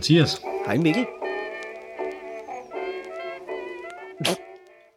[0.00, 0.40] Hej Mathias.
[0.66, 1.06] Hej Mikkel.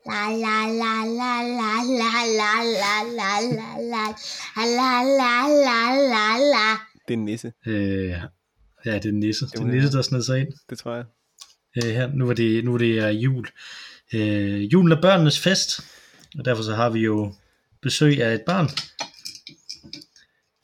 [0.06, 4.06] La la la la la la la la la la la
[4.78, 5.80] la la la
[6.14, 8.10] la la Det er en nisse, Øh,
[8.86, 9.46] ja, det er Nisse.
[9.46, 10.48] Det er må Nisse, der sned sig ind.
[10.70, 11.06] det tror jeg.
[11.78, 13.48] Øh, her, nu var det, nu var det uh, jul.
[14.14, 15.80] Øh, julen er børnenes fest,
[16.40, 17.34] og derfor så har vi jo
[17.82, 18.70] besøg af et barn.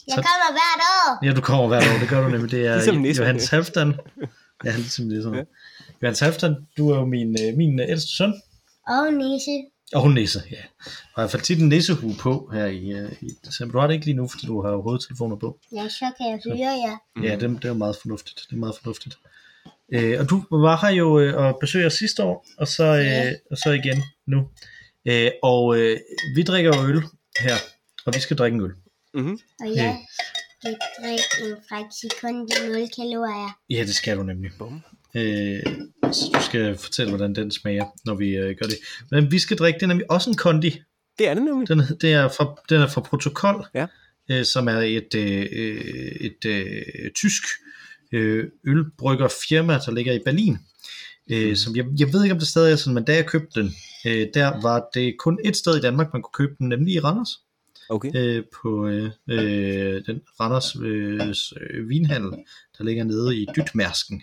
[0.09, 1.25] Jeg kommer hvert år.
[1.25, 2.51] Ja, du kommer hvert år, det gør du nemlig.
[2.51, 3.21] Det er Ligesom Nisse.
[3.21, 3.93] Johannes Halfdan.
[4.65, 5.29] Ja, ligesom Nisse.
[5.29, 5.43] Ja.
[6.01, 8.33] Johannes Halfdan, du er jo min, øh, min øh, ældste søn.
[8.87, 9.51] Og Nisse.
[9.93, 10.61] Og hun nisse, ja.
[11.15, 13.71] Og jeg har tit en nissehue på her i, uh, i december.
[13.71, 15.59] Du har det ikke lige nu, fordi du har jo hovedtelefoner på.
[15.75, 16.97] Ja, så kan jeg høre jer.
[17.15, 17.23] Mm.
[17.23, 18.41] Ja, det, det er jo meget fornuftigt.
[18.49, 19.15] Det er meget fornuftigt.
[19.93, 23.05] Øh, og du var her jo øh, og besøgte os sidste år, og så, øh,
[23.05, 23.31] Ja.
[23.51, 24.47] og så igen nu.
[25.05, 25.97] Øh, og øh,
[26.35, 27.03] vi drikker jo øl
[27.39, 27.55] her,
[28.05, 28.71] og vi skal drikke en øl.
[29.13, 29.39] Mm-hmm.
[29.59, 29.97] Og jeg
[30.59, 33.57] skal drikke en Frexikondi 0 kalorier.
[33.69, 34.51] Ja, det skal du nemlig.
[34.57, 34.81] Bum.
[35.15, 35.59] Øh,
[36.11, 38.77] så du skal fortælle, hvordan den smager, når vi øh, gør det.
[39.11, 40.81] Men vi skal drikke, det er nemlig også en kondi.
[41.19, 41.67] Det er det nemlig.
[41.67, 43.85] Den, det er fra, den er fra Protokol, Ja.
[44.31, 47.43] øh, som er et, øh, øh, et øh, tysk
[48.11, 50.57] øh, ølbryggerfirma, der ligger i Berlin.
[51.31, 53.61] Øh, som jeg, jeg ved ikke, om det stadig er sådan, men da jeg købte
[53.61, 53.71] den,
[54.05, 56.99] øh, der var det kun et sted i Danmark, man kunne købe den, nemlig i
[56.99, 57.29] Randers,
[57.89, 58.11] Okay.
[58.15, 62.31] øh, på øh, øh, den Randers øh, vinhandel,
[62.77, 64.21] der ligger nede i Dytmærsken.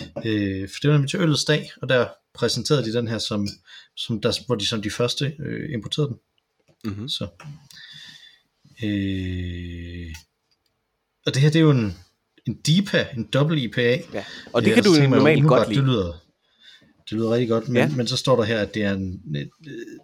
[0.00, 3.48] Øh, for det var nemlig til ølets dag, og der præsenterede de den her, som,
[3.96, 6.18] som der, hvor de som de første øh, importerede den.
[6.84, 7.08] Mm-hmm.
[7.08, 7.24] Så.
[8.82, 10.14] Øh,
[11.26, 11.98] og det her, det er jo en,
[12.46, 14.02] en DIPA, en dobbelt IPA.
[14.12, 14.24] Ja.
[14.52, 15.80] Og det Øh, kan du jo normalt godt lide.
[15.80, 16.21] Det lyder,
[17.10, 17.88] det lyder rigtig godt, men, Ja.
[17.96, 19.20] men så står der her, at det er en,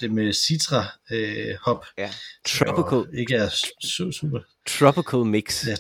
[0.00, 1.84] det med citra øh, hop.
[1.98, 2.10] Ja.
[2.46, 4.40] Tropical, ikke er su- super.
[4.66, 5.66] tropical mix.
[5.66, 5.74] Ja.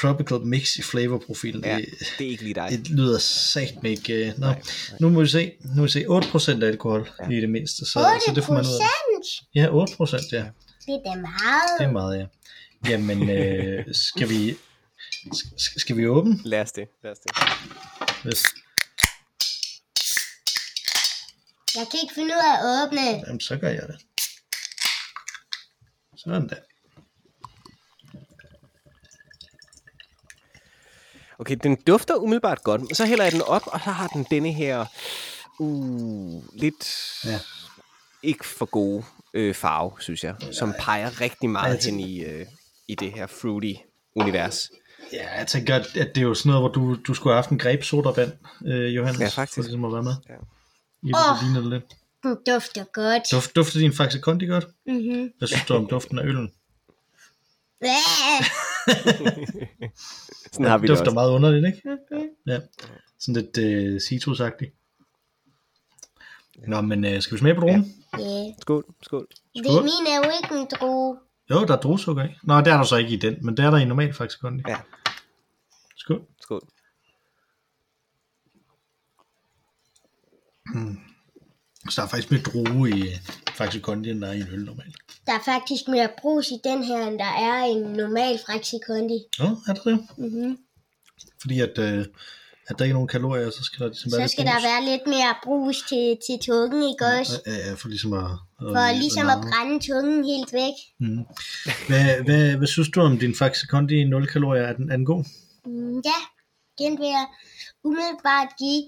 [0.00, 1.64] Tropical mix i flavorprofilen.
[1.64, 1.86] Ja, Det,
[2.18, 2.68] det er ikke lige dig.
[2.70, 4.26] det lyder sagt med ikke.
[4.28, 4.62] øh, Nå, Nej,
[5.00, 5.52] nu må vi se.
[5.64, 7.30] Nu må vi se 8% alkohol Ja.
[7.36, 7.84] i det mindste.
[7.86, 8.80] Så, 8 så det får man ud af.
[9.16, 9.48] procent.
[9.54, 10.44] Ja, 8%, ja.
[10.86, 11.78] Det er meget.
[11.80, 12.26] Det er meget, ja.
[12.90, 14.56] Jamen, øh, skal vi
[15.58, 16.38] skal, skal vi åbne?
[16.44, 16.88] Lad os det.
[17.04, 17.32] Lad os det.
[18.24, 18.44] Hvis,
[21.76, 23.00] Jeg kan ikke finde ud af at åbne.
[23.26, 23.96] jamen, så gør jeg det.
[26.16, 26.56] Sådan der.
[31.38, 34.26] Okay, den dufter umiddelbart godt, men så hælder jeg den op, og så har den
[34.30, 34.86] denne her
[35.58, 36.88] uh, lidt
[37.24, 37.40] Ja.
[38.22, 39.04] ikke for gode
[39.34, 42.46] øh, farve, synes jeg, som peger rigtig meget Altså- hen i, øh,
[42.88, 43.72] i det her fruity
[44.14, 44.70] univers.
[45.12, 47.42] Ja, jeg tænker, at at det er jo sådan noget, hvor du, du skulle have
[47.42, 48.32] haft en greb sodavand,
[48.66, 49.20] øh, Johannes.
[49.20, 49.54] Ja, faktisk.
[49.54, 50.14] For ligesom at være med.
[50.28, 50.34] Ja.
[51.02, 51.36] I det, Åh.
[51.38, 51.84] det ligner det lidt.
[52.22, 53.22] Den dufter godt.
[53.32, 54.66] Duft, dufter din Faxe Kondi godt?
[54.86, 55.32] Mhm.
[55.38, 56.52] Hvad synes du om duften af øllen?
[60.52, 61.14] Sådan har vi det dufter også.
[61.14, 61.98] meget underligt, ikke?
[62.46, 62.58] Ja.
[63.18, 64.72] Sådan lidt øh, citrusagtigt.
[66.66, 67.94] Nå, men øh, skal vi smage på dronen?
[68.18, 68.52] Ja.
[68.60, 69.26] Skål, skål.
[69.54, 69.82] Det Skål.
[69.82, 71.18] min er jo ikke en droge.
[71.50, 72.28] Jo, der er druesukker i.
[72.42, 74.38] Nå, det er der så ikke i den, men det er der i normal Faxe
[74.38, 74.62] Kondi.
[74.68, 74.76] Ja.
[75.96, 76.22] Skål.
[76.40, 76.68] Skål.
[81.90, 83.04] Så der er faktisk mere drue i
[83.50, 84.96] Faxe Kondi, end der er i en øl normalt.
[85.26, 89.18] Der er faktisk mere brus i den her, end der er i en normal Frexikondi.
[89.38, 90.06] Nå, er det det?
[90.18, 90.58] Mm-hmm.
[91.40, 92.04] Fordi at, øh,
[92.68, 94.52] at der ikke er nogen kalorier, så skal der ligesom være Så lidt skal der
[94.52, 94.64] brus.
[94.64, 97.42] være lidt mere brus til, til tungen, ikke også?
[97.46, 98.30] Ja, ja, for ligesom at...
[98.60, 100.76] For ligesom at brænde tungen helt væk.
[101.00, 101.24] Mm.
[101.88, 104.62] Hvad, hvad, hvad synes du om din Faxe Kondi 0 kalorier?
[104.62, 105.24] Er den, er den god?
[105.66, 106.20] Mm, ja,
[106.78, 107.26] den vil jeg
[107.84, 108.82] umiddelbart give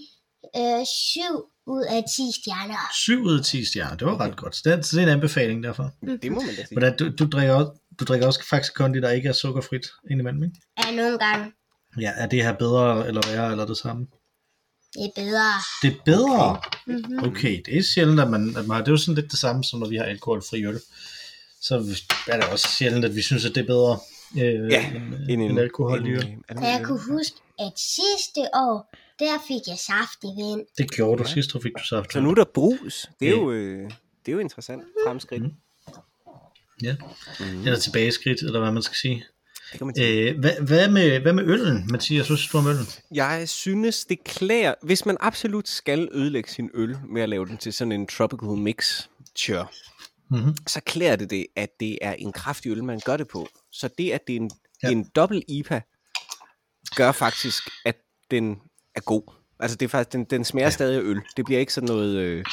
[0.56, 1.22] øh, 7
[1.68, 2.78] ud af 10 stjerner.
[2.94, 4.56] 7 ud af 10 stjerner, det var ret godt.
[4.56, 5.90] Så det, er, så det er en anbefaling derfor.
[6.22, 6.66] Det må man da sige.
[6.72, 10.42] Hvordan, du, du, drikker også, du drikker også Faxe Kondi, der ikke er sukkerfrit indimellem,
[10.44, 10.56] ikke?
[10.84, 11.52] Ja, nogle gange.
[12.00, 14.06] Ja, er det her bedre eller værre, eller det samme?
[14.94, 15.52] Det er bedre.
[15.82, 16.50] Det er bedre?
[16.50, 16.78] Okay.
[16.86, 17.18] Mm-hmm.
[17.28, 19.38] Okay, det er sjældent, at man, at man har, det er jo sådan lidt det
[19.38, 20.80] samme, som når vi har alkoholfri øl.
[21.62, 21.74] Så
[22.28, 23.98] er det også sjældent, at vi synes, at det er bedre
[24.36, 26.26] øh, Ja, end, End end, en, end alkoholdig øl.
[26.26, 30.66] en, en, Og jeg kunne huske, at sidste år, der fik jeg saft i vind.
[30.78, 31.34] Det gjorde du Ja.
[31.34, 32.12] sidst, du fik du saft.
[32.12, 33.06] Så nu er der brus.
[33.20, 33.36] Det er Ja.
[33.36, 33.90] jo, øh,
[34.26, 35.42] det er jo interessant fremskridt.
[35.42, 35.52] Mhm.
[36.82, 36.96] Ja,
[37.40, 37.62] Mm.
[37.64, 39.24] eller tilbageskridt, eller hvad man skal sige.
[39.98, 42.26] Øh, hvad, hvad, med, hvad med øllen, Mathias?
[42.28, 42.86] Hvad synes du om øllen?
[43.14, 44.74] Jeg synes, det klæder...
[44.82, 48.48] Hvis man absolut skal ødelægge sin øl med at lave den til sådan en tropical
[48.48, 49.02] mix,
[49.36, 49.66] sure,
[50.30, 50.56] Mm-hmm.
[50.66, 53.48] så klæder det det, at det er en kraftig øl, man gør det på.
[53.72, 54.50] Så det, at det er en.
[54.82, 54.90] Ja.
[54.90, 55.80] en dobbelt IPA,
[56.96, 57.96] gør faktisk, at
[58.30, 58.56] den
[58.96, 59.22] er god.
[59.60, 60.70] Altså det er faktisk, den, den smager ja.
[60.70, 61.20] Stadig øl.
[61.36, 62.44] Det bliver ikke sådan noget øh,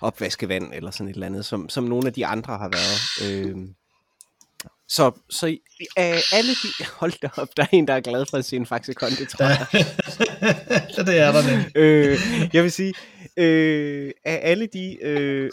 [0.00, 3.46] opvaskevand eller sådan et eller andet, som, som nogle af de andre har været.
[3.46, 3.56] Øh,
[4.88, 5.56] Så, så
[5.96, 6.84] af alle de...
[7.00, 9.24] Hold da op, der er en, der er glad for at se en Faxe Kondi,
[9.26, 9.66] tror jeg.
[10.96, 11.76] Ja, det er der nemlig.
[11.76, 12.18] øh,
[12.52, 12.94] jeg vil sige,
[13.36, 15.50] øh, af alle de øh,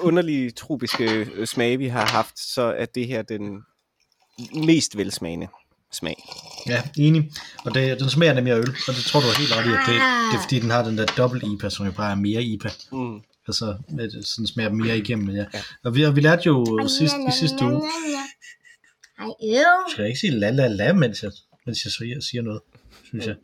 [0.00, 1.04] underlige tropiske
[1.34, 3.62] øh, smage, vi har haft, så er det her den
[4.54, 5.48] mest velsmagende
[5.92, 6.16] smag.
[6.66, 7.32] Ja, enig.
[7.64, 9.68] Og det, den smager nemlig af øl, og det tror du er helt ret i,
[9.68, 9.94] at det,
[10.30, 12.70] det er fordi, den har den der dobbelt IPA, som jo bare er mere IPA.
[12.92, 13.20] Mm.
[13.48, 13.76] Altså,
[14.24, 15.44] sådan smager mere igennem, ja.
[15.84, 17.82] Og vi, og vi lærte jo sidst, i sidste uge,
[19.90, 21.30] skal jeg ikke sige la la la, mens jeg,
[21.66, 22.60] mens jeg siger, siger noget,
[23.04, 23.36] synes jeg.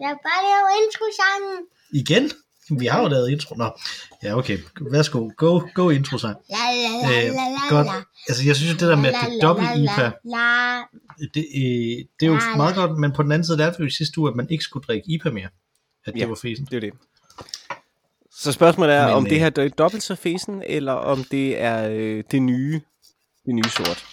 [0.00, 1.66] Jeg vil bare lave intro-sangen.
[1.92, 2.30] Igen?
[2.78, 3.54] Vi har jo lavet intro.
[3.54, 3.70] Nå,
[4.22, 4.58] ja okay.
[4.80, 5.30] Værsgo.
[5.36, 6.36] Go, go intro sang.
[6.50, 7.86] La la la Øh, la la godt.
[8.28, 10.12] Altså, jeg synes jo, det der med, at det er dobbelt IPA,
[11.34, 13.86] det, øh, det er jo meget godt, men på den anden side lærte vi jo
[13.88, 15.48] i sidste uge, at man ikke skulle drikke IPA mere.
[16.06, 16.26] At det Ja.
[16.26, 16.66] var fesen.
[16.70, 16.92] Det er det.
[18.30, 21.60] Så spørgsmålet er, Men, om det øh, her er dobbelt så fesen, eller om det
[21.60, 22.80] er øh, det nye,
[23.46, 24.04] det nye sort.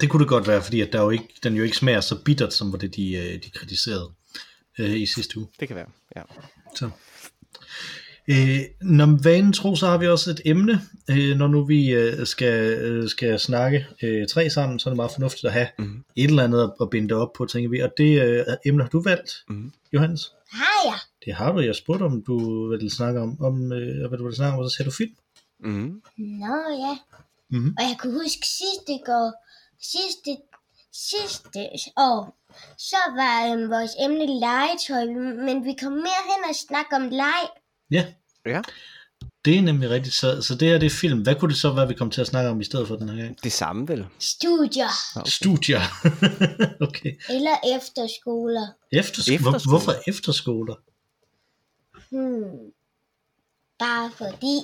[0.00, 2.22] Det kunne det godt være, fordi at der jo ikke, den jo ikke smager så
[2.24, 4.10] bittert, som var det, de, øh, de kritiserede
[4.78, 5.48] øh, i sidste uge.
[5.60, 5.86] Det kan være,
[6.16, 6.22] ja.
[6.76, 6.90] Så.
[8.28, 10.80] Øh, når vanen tro, så har vi også et emne.
[11.10, 14.96] Øh, når nu vi øh, skal, øh, skal snakke øh, tre sammen, så er det
[14.96, 16.04] meget fornuftigt at have Mhm.
[16.16, 17.80] et eller andet at, at binde det op på, tænker vi.
[17.80, 19.72] Og det øh, emne har du valgt, Mhm.
[19.92, 20.32] Johannes.
[20.52, 20.98] Har jeg?
[21.24, 21.60] Det har du.
[21.60, 24.70] Jeg spurgte, om du ville snakke om, om øh, hvad du ville snakke om, og
[24.70, 25.14] så sagde du film.
[25.64, 26.02] Mm.
[26.18, 26.98] Nå ja.
[27.50, 27.74] Mhm.
[27.78, 29.30] Og jeg kunne huske sidste år,
[29.94, 30.30] sidste,
[31.10, 31.60] sidste
[31.96, 32.36] år,
[32.78, 35.04] så var øhm, vores emne legetøj,
[35.46, 37.42] men vi kom mere hen og snakke om leg.
[37.92, 38.04] Ja,
[38.46, 38.60] Ja,
[39.44, 40.14] det er nemlig rigtigt.
[40.14, 41.22] Så, så det her det er film.
[41.22, 43.08] Hvad kunne det så være, vi kom til at snakke om i stedet for den
[43.08, 43.42] her gang?
[43.44, 44.06] det samme vel.
[44.18, 45.30] Studier Okay.
[45.30, 45.80] Studier.
[46.88, 47.12] okay.
[47.30, 48.66] eller efterskoler.
[48.94, 49.38] Eftersko- Efterskole.
[49.40, 50.74] Hvor, hvorfor efterskoler?
[52.10, 52.72] Hmm.
[53.78, 54.56] Bare fordi,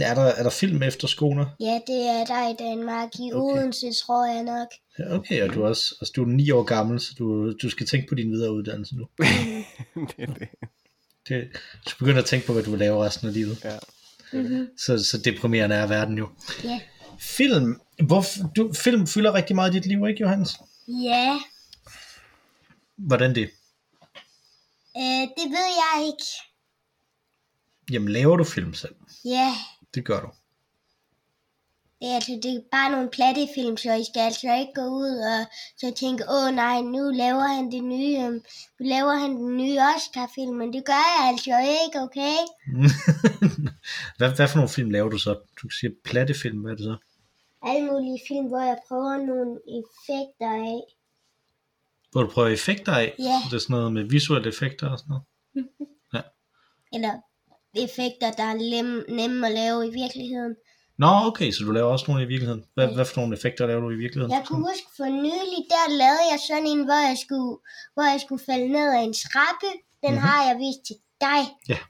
[0.00, 1.46] Er der, er der film efterskoler?
[1.60, 3.08] ja, det er der i Danmark.
[3.20, 3.60] I Okay.
[3.60, 4.68] Odense, tror jeg nok.
[4.98, 7.70] Ja, okay, og du er også altså, du er 9 år gammel, så du, du
[7.70, 9.08] skal tænke på din videre uddannelse nu.
[10.16, 10.48] det er det.
[11.28, 11.48] Det,
[11.84, 13.64] du skal begynde at tænke på, hvad du vil lave resten af livet.
[13.64, 13.78] Ja.
[14.32, 14.68] Mm-hmm.
[14.78, 16.28] Så, så deprimerende er verden jo.
[16.64, 16.80] Ja.
[17.20, 17.80] Film.
[18.06, 18.24] Hvor,
[18.56, 20.56] du, film fylder rigtig meget i dit liv, ikke Johannes?
[20.88, 21.40] Ja,
[22.96, 23.50] Hvordan det?
[24.96, 26.24] øh, det ved jeg ikke.
[27.92, 28.94] Jamen, laver du film selv?
[29.24, 29.54] Ja,
[29.94, 30.28] Det gør du.
[32.02, 35.14] Det altså, det er bare nogle platte film, så I skal altså ikke gå ud
[35.32, 35.40] og
[35.80, 38.40] så tænke, åh nej, nu laver han det nye, øhm,
[38.78, 42.36] nu laver han den nye Oscar-film, men det gør jeg altså ikke, okay?
[44.18, 45.32] hvad, hvad for nogle film laver du så?
[45.62, 46.96] Du siger platte film, hvad er det så?
[47.70, 50.82] Alle mulige film, hvor jeg prøver nogle effekter af.
[52.12, 53.14] Hvor du prøver effekter af?
[53.18, 53.38] Ja.
[53.50, 55.24] Det er sådan noget med visuelle effekter og sådan noget?
[56.94, 57.12] Eller
[57.76, 60.56] effekter, der er lem, nemme at lave i virkeligheden.
[60.98, 62.64] Nå, okay, så du laver også nogle i virkeligheden.
[62.74, 64.32] Hvad, hvad for nogle effekter laver du i virkeligheden?
[64.36, 67.56] Jeg kunne huske for nylig, der lavede jeg sådan en, hvor jeg skulle,
[67.94, 69.68] hvor jeg skulle falde ned af en trappe.
[70.02, 70.12] Den Mhm.
[70.12, 70.28] mm-hmm.
[70.28, 70.96] har jeg vist til
[71.26, 71.40] dig.
[71.72, 71.80] Ja.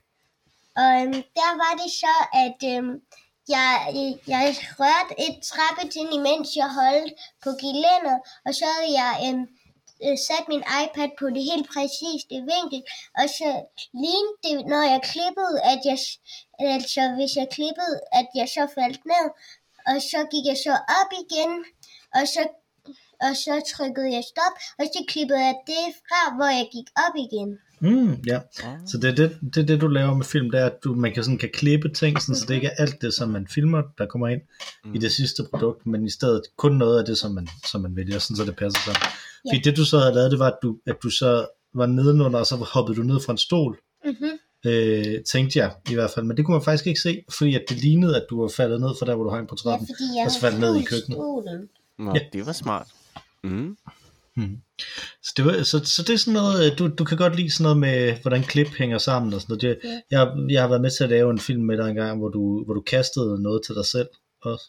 [0.83, 2.95] Og øhm, der var det så, at øhm,
[3.57, 3.71] jeg,
[4.35, 4.45] jeg,
[4.83, 7.13] rørte et trappetrin, imens jeg holdt
[7.45, 8.17] på gelænder,
[8.47, 9.45] og så havde jeg øhm,
[10.07, 12.81] øh, sat min iPad på det helt præcise vinkel,
[13.21, 13.49] og så
[14.05, 15.99] lignede det, når jeg klippede, at jeg,
[16.75, 19.27] altså hvis jeg klippede, at jeg så faldt ned,
[19.91, 21.53] og så gik jeg så op igen,
[22.19, 22.43] og så,
[23.27, 27.15] og så trykkede jeg stop, og så klippede jeg det fra, hvor jeg gik op
[27.27, 27.51] igen.
[27.81, 28.39] Mm, ja.
[28.65, 28.79] Ah.
[28.87, 31.13] Så det er det, det, det, du laver med film, det er, at du, man
[31.15, 33.83] kan, sådan, kan klippe ting, sådan, så det ikke er alt det, som man filmer,
[33.99, 34.41] der kommer ind
[34.85, 34.95] mm.
[34.95, 37.97] i det sidste produkt, men i stedet kun noget af det, som man, som man
[37.97, 39.03] vælger, sådan, så det passer sammen.
[39.45, 39.51] Ja.
[39.51, 42.39] Fordi det, du så havde lavet, det var, at du, at du så var nedenunder,
[42.39, 44.71] og så hoppede du ned fra en stol, Mm-hmm.
[44.71, 46.25] øh, tænkte jeg i hvert fald.
[46.27, 48.81] Men det kunne man faktisk ikke se, fordi at det lignede, at du var faldet
[48.81, 49.87] ned fra der, hvor du hang på Ja, trappen.
[49.87, 51.17] fordi jeg og så har faldt ned i køkkenet.
[51.17, 51.69] stolen.
[51.99, 52.21] Nå, Ja.
[52.33, 52.87] det var smart.
[53.45, 53.77] Mm.
[55.23, 57.51] Så det, var, så, så det er sådan noget, øh, du, du kan godt lide
[57.51, 59.79] sådan noget med, hvordan klip hænger sammen og sådan noget.
[59.83, 62.29] Det, jeg, jeg har været med til at lave en film med dig engang, hvor
[62.29, 64.09] du, hvor du kastede noget til dig selv
[64.43, 64.65] også.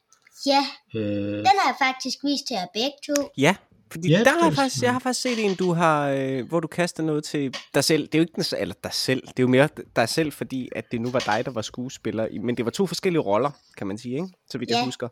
[0.46, 0.66] Ja,
[0.96, 3.30] Øh, den har jeg faktisk vist til jer begge to.
[3.38, 3.56] Ja,
[3.92, 6.48] fordi Ja, der er har jeg, faktisk, jeg har faktisk set en, du har, øh,
[6.48, 8.04] hvor du kaster noget til dig selv.
[8.08, 10.70] Det er jo ikke den, eller dig selv, det er jo mere dig selv, fordi
[10.76, 12.28] at det nu var dig, der var skuespiller.
[12.44, 14.28] Men det var to forskellige roller, kan man sige, ikke?
[14.50, 14.86] så vidt jeg Ja.
[14.86, 15.08] husker.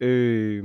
[0.00, 0.64] Øh,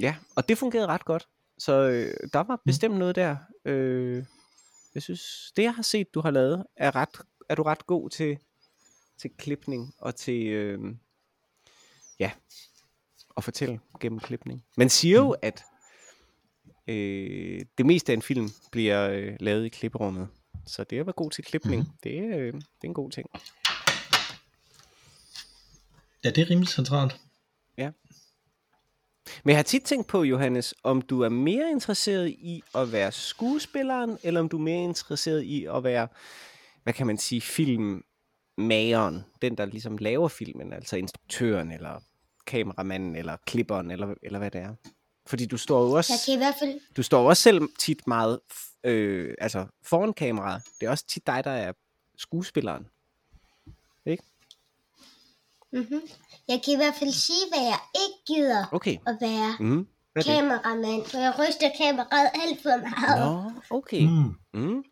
[0.00, 1.28] ja, og det fungerede ret godt.
[1.58, 3.36] Så øh, der var bestemt noget der.
[3.64, 4.24] Øh,
[4.94, 8.10] jeg synes, det jeg har set, du har lavet, er, ret, er du ret god
[8.10, 8.38] til,
[9.18, 10.94] til klipning og til, øh,
[12.18, 12.30] ja,
[13.36, 14.64] at fortælle gennem klipning.
[14.76, 15.64] Man siger jo, at
[16.86, 20.28] øh, det meste af en film bliver øh, lavet i klipperummet.
[20.66, 21.98] Så det at være god til klipning, mm-hmm.
[22.02, 23.30] det, øh, det er en god ting.
[26.24, 27.20] ja, det er rimelig centralt.
[27.78, 27.90] Ja.
[29.44, 33.12] Men jeg har tit tænkt på, Johannes, om du er mere interesseret i at være
[33.12, 36.08] skuespilleren, eller om du er mere interesseret i at være,
[36.82, 42.00] hvad kan man sige, filmmageren, den der ligesom laver filmen, altså instruktøren, eller
[42.46, 44.74] kameramanden, eller klipperen, eller, eller hvad det er.
[45.26, 46.80] Fordi du står jo også, Jeg kan i hvert fald...
[46.96, 48.40] du står også selv tit meget
[48.84, 50.62] øh, altså foran kameraet.
[50.80, 51.72] Det er også tit dig, der er
[52.16, 52.86] skuespilleren.
[55.72, 56.00] Mm-hmm.
[56.50, 58.96] Jeg kan i hvert fald sige, hvad jeg ikke gider Okay.
[59.06, 59.86] at være Mm.
[60.12, 63.44] Hvad er kameramand, for jeg ryster kameraet alt for meget.
[63.44, 64.02] Nå, okay.
[64.02, 64.34] Mm.
[64.60, 64.84] Mm.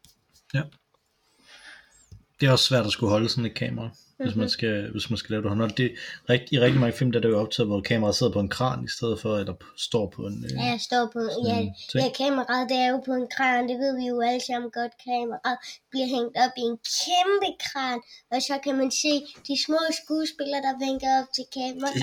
[2.41, 3.91] Det er også svært at skulle holde sådan et kamera,
[4.25, 5.79] hvis man skal, hvis man skal lave det håndholdt.
[5.79, 5.89] Det,
[6.31, 8.49] rigt, I rigtig mange film, der er det jo optaget, hvor kameraet sidder på en
[8.57, 10.45] kran i stedet for, eller p- står på en...
[10.45, 11.21] Øh, Ja, jeg står på,
[11.51, 11.57] ja,
[11.93, 12.05] ting.
[12.05, 14.93] ja, kameraet det er jo på en kran, det ved vi jo alle sammen godt.
[15.07, 15.59] Kameraet
[15.93, 17.99] bliver hængt op i en kæmpe kran,
[18.33, 19.13] og så kan man se
[19.49, 21.97] de små skuespillere, der vinker op til kameraet.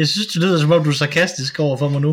[0.00, 2.12] Jeg synes, det lyder som om, du er sarkastisk over for mig nu.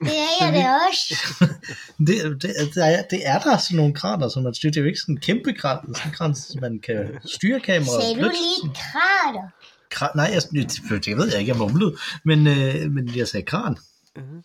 [0.00, 1.14] Det er jeg da også.
[2.06, 4.72] Det, det, det, er, det er der sådan nogle krater, som man styrer.
[4.72, 6.80] Det er jo ikke sådan en kæmpe kran, det er sådan en kran, som man
[6.80, 8.02] kan styre kameraet.
[8.02, 9.48] Sagde du lige krater?
[9.90, 13.46] Kran, nej, jeg, det, det ved jeg ikke, jeg mumlede, men, øh, men jeg sagde
[13.46, 13.76] kran.
[14.16, 14.42] Mhm.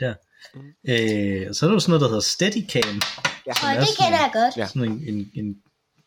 [0.00, 0.14] Der.
[0.88, 3.00] Øh, så er der jo sådan noget, der hedder Steadicam.
[3.46, 3.52] Ja.
[3.66, 4.68] Og det kender jeg godt.
[4.68, 5.56] Sådan en, en, en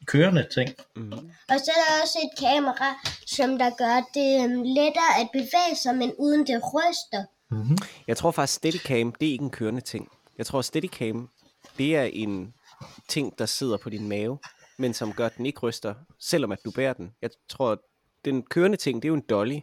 [0.05, 0.69] kørende ting.
[0.95, 1.11] Mm.
[1.51, 2.89] Og så er der også et kamera,
[3.35, 7.23] som der gør det øhm, lettere at bevæge sig, men uden det ryster.
[7.51, 7.77] Mm-hmm.
[8.07, 10.11] Jeg tror faktisk, Steadicam, det er ikke en kørende ting.
[10.37, 11.29] Jeg tror, Steadicam,
[11.77, 12.53] det er en
[13.07, 14.37] ting, der sidder på din mave,
[14.77, 17.11] men som gør, at den ikke ryster, selvom at du bærer den.
[17.21, 17.81] Jeg tror,
[18.25, 19.59] den kørende ting, det er jo en dolly.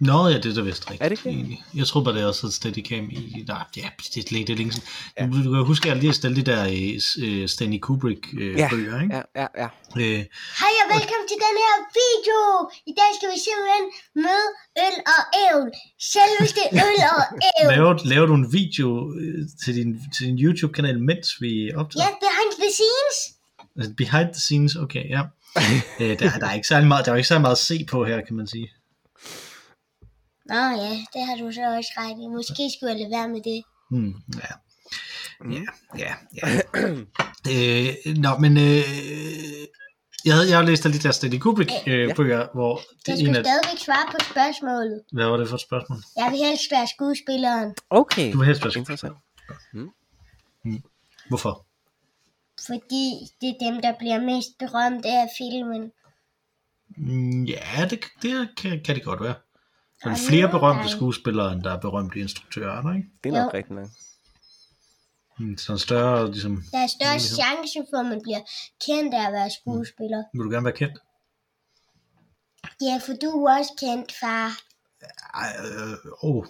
[0.00, 1.02] Nå ja, det er da vist rigtigt.
[1.02, 1.64] Er det ikke.
[1.74, 3.44] Jeg tror bare, det er også et Steadicam i...
[3.48, 4.88] Nej, ja, det er længe, det er længe siden.
[5.18, 5.26] Ja.
[5.26, 6.62] Du, du kan huske, at jeg lige har stillet de der
[7.24, 9.14] øh, Stanley Kubrick-bøger, øh, Ja, bøger, ikke?
[9.16, 9.68] Ja, ja, ja.
[10.02, 10.20] Øh,
[10.62, 12.40] Hej og velkommen til den her video.
[12.90, 13.84] I dag skal vi simpelthen
[14.24, 14.48] møde
[14.86, 15.68] øl og ævl.
[16.14, 17.22] Selveste øl og
[17.58, 17.68] ævl.
[17.74, 18.88] laver, laver du en video
[19.62, 22.04] til din, til din YouTube-kanal, mens vi optager?
[22.04, 23.18] Ja, behind the scenes.
[23.76, 25.22] Altså, behind the scenes, okay, ja.
[26.00, 27.76] øh, der, der, er ikke særlig meget, der er jo ikke særlig meget at se
[27.92, 28.68] på her, kan man sige.
[30.48, 32.26] Nå ja, det har du så også ret i.
[32.36, 33.62] Måske skulle jeg lade være med det.
[33.90, 34.52] Hmm, ja.
[35.50, 35.64] Ja,
[35.98, 36.48] ja, ja.
[37.52, 38.82] øh, nå, men øh,
[40.24, 43.24] jeg, havde, jeg har læst de der Stanley Kubrick-bøger, øh, hvor det Jeg er en
[43.24, 43.44] skulle af...
[43.44, 45.02] stadigvæk svare på spørgsmålet.
[45.12, 45.98] Hvad var det for et spørgsmål?
[46.16, 48.32] Jeg vil helst være skuespilleren, Okay.
[48.32, 49.16] Du vil helst være Interessant.
[51.28, 51.64] Hvorfor?
[52.66, 53.04] fordi
[53.40, 55.92] det er dem, der bliver mest berømte af filmen.
[56.96, 59.34] Mm, Ja, det, det kan, kan det godt være.
[60.02, 63.08] Så er flere berømte skuespillere, end der er berømte instruktører, er der ikke?
[63.24, 63.88] Det er nok rigtigt nok.
[65.38, 67.36] Mm, Så en større, ligesom, Der er større Mulighed.
[67.40, 68.40] chance for, at man bliver
[68.86, 70.22] kendt af at være skuespiller.
[70.34, 70.98] vil du gerne være kendt?
[72.80, 74.48] Ja, for du er også kendt, far.
[75.34, 76.46] Ej, øh, oh,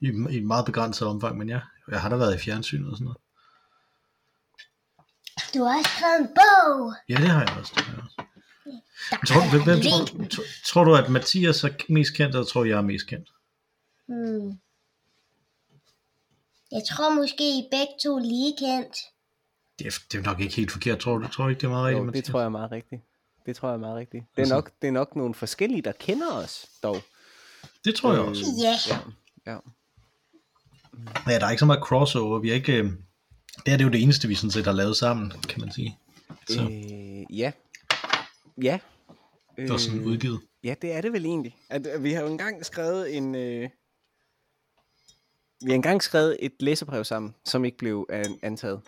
[0.00, 2.96] i, i et meget begrænset omfang, men ja, jeg har da været i fjernsynet og
[2.96, 3.18] sådan noget.
[5.54, 6.94] Du har også skrevet en bog.
[7.08, 7.72] Ja, det har jeg også.
[7.76, 8.16] Det har jeg også.
[9.26, 12.64] Tror, er hvem, hvem, tror, tror, tror du, at Mathias er mest kendt, eller tror
[12.64, 13.28] jeg er mest kendt?
[14.06, 14.58] Hmm.
[16.72, 18.96] Jeg tror måske, I er begge to lige kendt.
[19.78, 21.28] Det er, det er nok ikke helt forkert, tror du?
[21.28, 23.02] Tror du ikke, det er meget rigtigt, det tror jeg er meget rigtigt.
[23.46, 24.24] Det tror jeg er meget rigtigt.
[24.30, 27.02] Det er Altså- nok, det er nok nogle forskellige, der kender os, dog.
[27.84, 28.44] Det tror jeg Øh, også.
[28.62, 28.76] Ja.
[28.88, 29.58] Ja, ja.
[31.32, 32.38] Ja, der er ikke så meget crossover.
[32.38, 32.72] Vi er ikke...
[32.72, 32.92] øh,
[33.66, 35.98] Det er det jo det eneste, vi sådan set har lavet sammen, kan man sige.
[36.48, 37.52] Så Øh, ja.
[38.62, 38.78] Ja.
[39.56, 40.40] det er sådan Øh, udgivet.
[40.64, 41.56] Ja, det er det vel egentlig.
[41.70, 43.34] At, at vi har jo engang skrevet en...
[43.34, 43.68] Øh...
[45.64, 48.80] Vi har engang skrevet et læserbrev sammen, som ikke blev an- antaget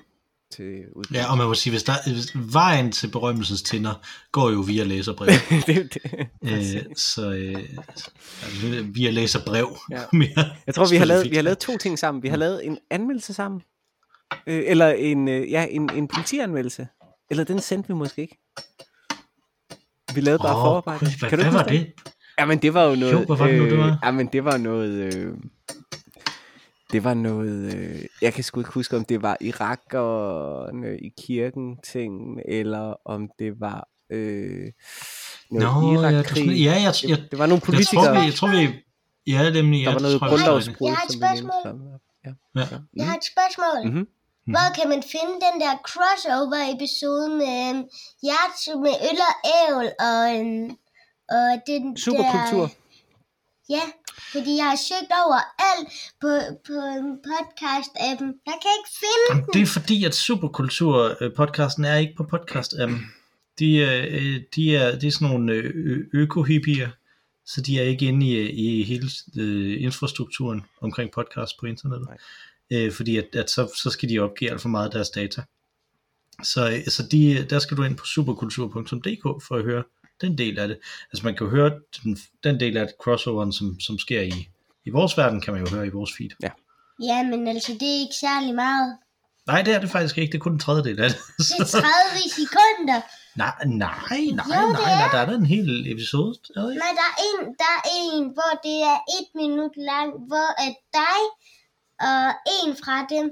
[0.51, 1.15] til udgivelse.
[1.15, 3.95] Ja, og man må sige, hvis, der, hvis vejen til berømmelsens tinder
[4.33, 5.29] går jo via læserbrev.
[5.67, 6.27] det, det.
[6.43, 8.11] øh, så øh, altså,
[8.95, 9.77] via læserbrev.
[9.91, 10.03] Ja.
[10.13, 12.23] mere Jeg tror, vi har, lavet, vi har lavet to ting sammen.
[12.23, 13.63] Vi har lavet en anmeldelse sammen.
[14.47, 16.89] Øh, eller en, øh, ja, en, en politianmeldelse.
[17.31, 18.39] Eller den sendte vi måske ikke.
[20.15, 20.99] Vi lavede bare Åh, forarbejde.
[21.01, 21.93] gud, Hvad, Kan du hvad var huske det?
[22.39, 23.27] Jamen, det var jo noget...
[23.27, 23.99] hvad var det nu, det var?
[24.05, 25.15] Jamen, det var noget...
[25.15, 25.35] Øh,
[26.93, 27.75] det var noget...
[27.75, 33.31] Øh, jeg kan sgu ikke huske, om det var irakerne i kirken ting, eller om
[33.39, 34.73] det var øh,
[35.51, 36.49] noget Nå, ja, Irak-krig.
[36.49, 38.13] det, ja, jeg, jeg, det, det var nogle jeg, tror, politikere.
[38.21, 38.69] vi, jeg tror, vi...
[39.27, 39.85] Ja, nemlig.
[39.85, 40.39] der ja, var noget det var det.
[40.39, 41.87] grundlovsbrud, Jeg har et som vi nævnte sammen.
[42.25, 42.31] Ja.
[42.57, 42.61] Ja.
[42.61, 42.79] Ja.
[42.97, 43.93] Jeg har et spørgsmål.
[43.93, 44.07] Mhm.
[44.53, 47.83] Hvor kan man finde den der crossover-episode med øhm,
[48.23, 50.67] Hjert med øl og ævl og, øhm,
[51.37, 52.67] og den Superkultur.
[52.67, 52.69] der...
[53.69, 53.85] Ja,
[54.33, 55.89] fordi jeg har søgt over alt
[56.21, 56.31] på,
[56.67, 56.77] på
[57.29, 58.29] podcast-appen.
[58.51, 62.99] Jeg kan ikke finde Jamen, Det er fordi, at Superkultur-podcasten er ikke på podcast -appen.
[63.59, 66.89] De, er, øh, de, er, de er sådan nogle øh, øko-hippier,
[67.47, 72.09] så de er ikke inde i, i hele øh, infrastrukturen omkring podcast på internettet.
[72.71, 75.43] Øh, fordi at, at så, så skal de opgive alt for meget af deres data.
[76.43, 79.83] Så, så de, der skal du ind på superkultur.dk for at høre
[80.21, 80.79] den del af det.
[81.13, 81.71] Altså man kan jo høre
[82.05, 84.49] den, den del af crossoveren, som, som sker i,
[84.85, 86.31] i vores verden, kan man jo høre i vores feed.
[86.43, 86.51] Ja.
[87.03, 88.99] Ja, men altså, det er ikke særlig meget.
[89.47, 90.33] Nej, det er det faktisk ikke.
[90.33, 91.19] Det er kun en tredjedel af det.
[91.39, 91.87] Det er 30
[92.41, 93.01] sekunder.
[93.43, 94.99] nej, nej, nej, Jo, nej, nej, er.
[95.03, 96.35] nej, der er da en hel episode.
[96.57, 96.83] Er der ikke?
[96.85, 100.75] Nej, der er en, der er en, hvor det er et minut lang, hvor at
[101.01, 101.21] dig
[102.11, 102.25] og
[102.57, 103.27] en fra dem,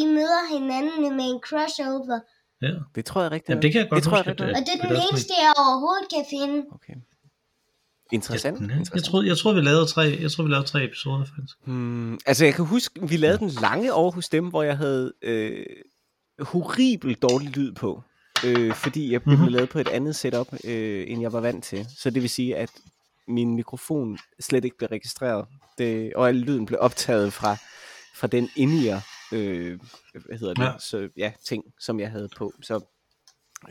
[0.00, 2.20] I møder hinanden med en crossover.
[2.62, 2.72] Ja.
[2.94, 3.48] Det tror jeg rigtigt.
[3.50, 4.50] Jamen, det kan jeg godt det tror huske, jeg rigtigt.
[4.50, 6.58] at- Og det er det den eneste, jeg overhovedet kan finde.
[6.76, 6.94] Okay.
[8.12, 8.58] Interessant.
[8.60, 8.94] Ja, interessant.
[8.94, 11.56] jeg, troede, jeg tror vi lavede tre, jeg tror vi lavede tre episoder faktisk.
[11.66, 15.12] Hmm, altså jeg kan huske, vi lavede den lange over hos dem, hvor jeg havde
[15.22, 15.66] øh,
[16.40, 18.02] horribelt dårlig lyd på.
[18.46, 19.40] Øh, fordi jeg blev Mhm.
[19.40, 19.54] mm-hmm.
[19.54, 21.86] lavet på et andet setup, øh, end jeg var vant til.
[21.98, 22.70] Så det vil sige, at
[23.28, 25.46] min mikrofon slet ikke blev registreret.
[25.78, 27.56] Det, og al lyden blev optaget fra,
[28.18, 29.80] fra den indie øh,
[30.26, 30.72] hvad hedder det, Ja.
[30.78, 32.52] Så, ja, ting, som jeg havde på.
[32.62, 32.80] Så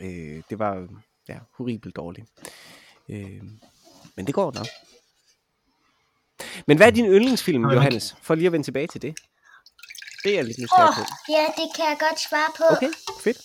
[0.00, 0.88] øh, det var
[1.28, 2.26] ja, horribelt dårligt.
[3.08, 3.42] Øh,
[4.16, 4.66] men det går nok.
[6.66, 8.16] Men hvad er din yndlingsfilm, Johannes?
[8.22, 9.18] For lige at vende tilbage til det.
[10.24, 11.02] Det er jeg lidt nysgerrig oh, på.
[11.28, 12.64] ja, det kan jeg godt svare på.
[12.76, 12.90] Okay,
[13.20, 13.38] fedt.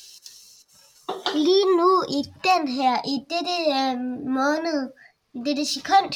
[1.36, 3.98] Lige nu i den her, i dette øh,
[4.40, 4.92] måned,
[5.34, 6.14] i dette sekund,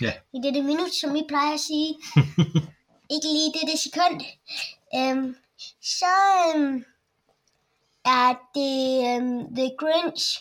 [0.00, 0.12] Ja.
[0.34, 1.94] i dette minut, som vi plejer at sige,
[3.10, 4.20] ikke lige i dette sekund,
[4.96, 5.36] øhm,
[5.82, 6.06] så
[6.56, 6.84] øhm,
[8.04, 10.40] er det øhm, The Grinch.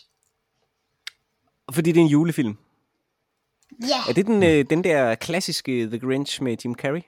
[1.74, 2.58] Fordi det er en julefilm.
[3.88, 7.02] Ja, Er det den, øh, den der klassiske The Grinch med Jim Carrey?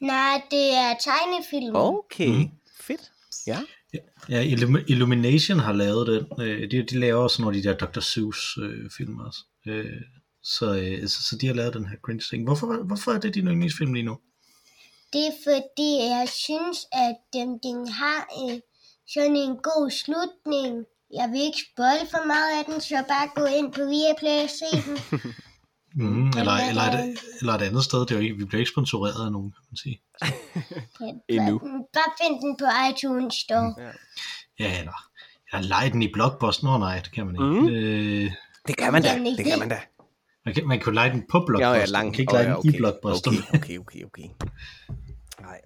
[0.00, 1.76] nej, det er tegnefilm.
[1.76, 2.50] Okay, Mhm.
[2.80, 3.12] fedt.
[3.46, 3.58] Ja.
[4.28, 6.42] Ja, Illum- Illumination har lavet den.
[6.46, 8.00] Øh, de, de laver også nogle af de der Dr.
[8.00, 9.38] Seuss øh, film også.
[9.66, 10.00] Øh,
[10.42, 12.44] så, øh, så, så de har lavet den her Grinch ting.
[12.44, 14.18] Hvorfor, hvorfor er det din yndlingsfilm lige nu?
[15.12, 18.60] Det er fordi, jeg synes, at den, den har øh,
[19.14, 20.84] sådan en god slutning.
[21.14, 24.50] Jeg vil ikke spoil for meget af den, så bare gå ind på Viaplay og
[24.50, 24.98] se den.
[25.94, 28.00] Mm, eller, eller, er et, eller et andet sted.
[28.00, 30.00] Det er jo ikke, vi bliver ikke sponsoreret af nogen, kan man sige.
[30.22, 31.58] Ja, Endnu.
[31.92, 33.74] Bare, find den på iTunes Store.
[34.58, 34.92] Ja, eller,
[35.52, 36.64] eller lege den i Blockbuster.
[36.64, 37.60] Nå nej, det kan man ikke.
[37.60, 37.68] Mhm.
[37.68, 38.32] Øh,
[38.68, 39.18] Det kan man da.
[39.36, 39.80] Det kan man da.
[40.44, 41.74] Man, kan, man kan jo lege den på Ja, Blockbuster.
[41.78, 42.04] ja, lang.
[42.06, 43.30] Man kan ikke Åh, lege ja, den i Blockbuster.
[43.30, 44.28] Okay, okay, okay, okay.
[45.40, 45.60] Nej.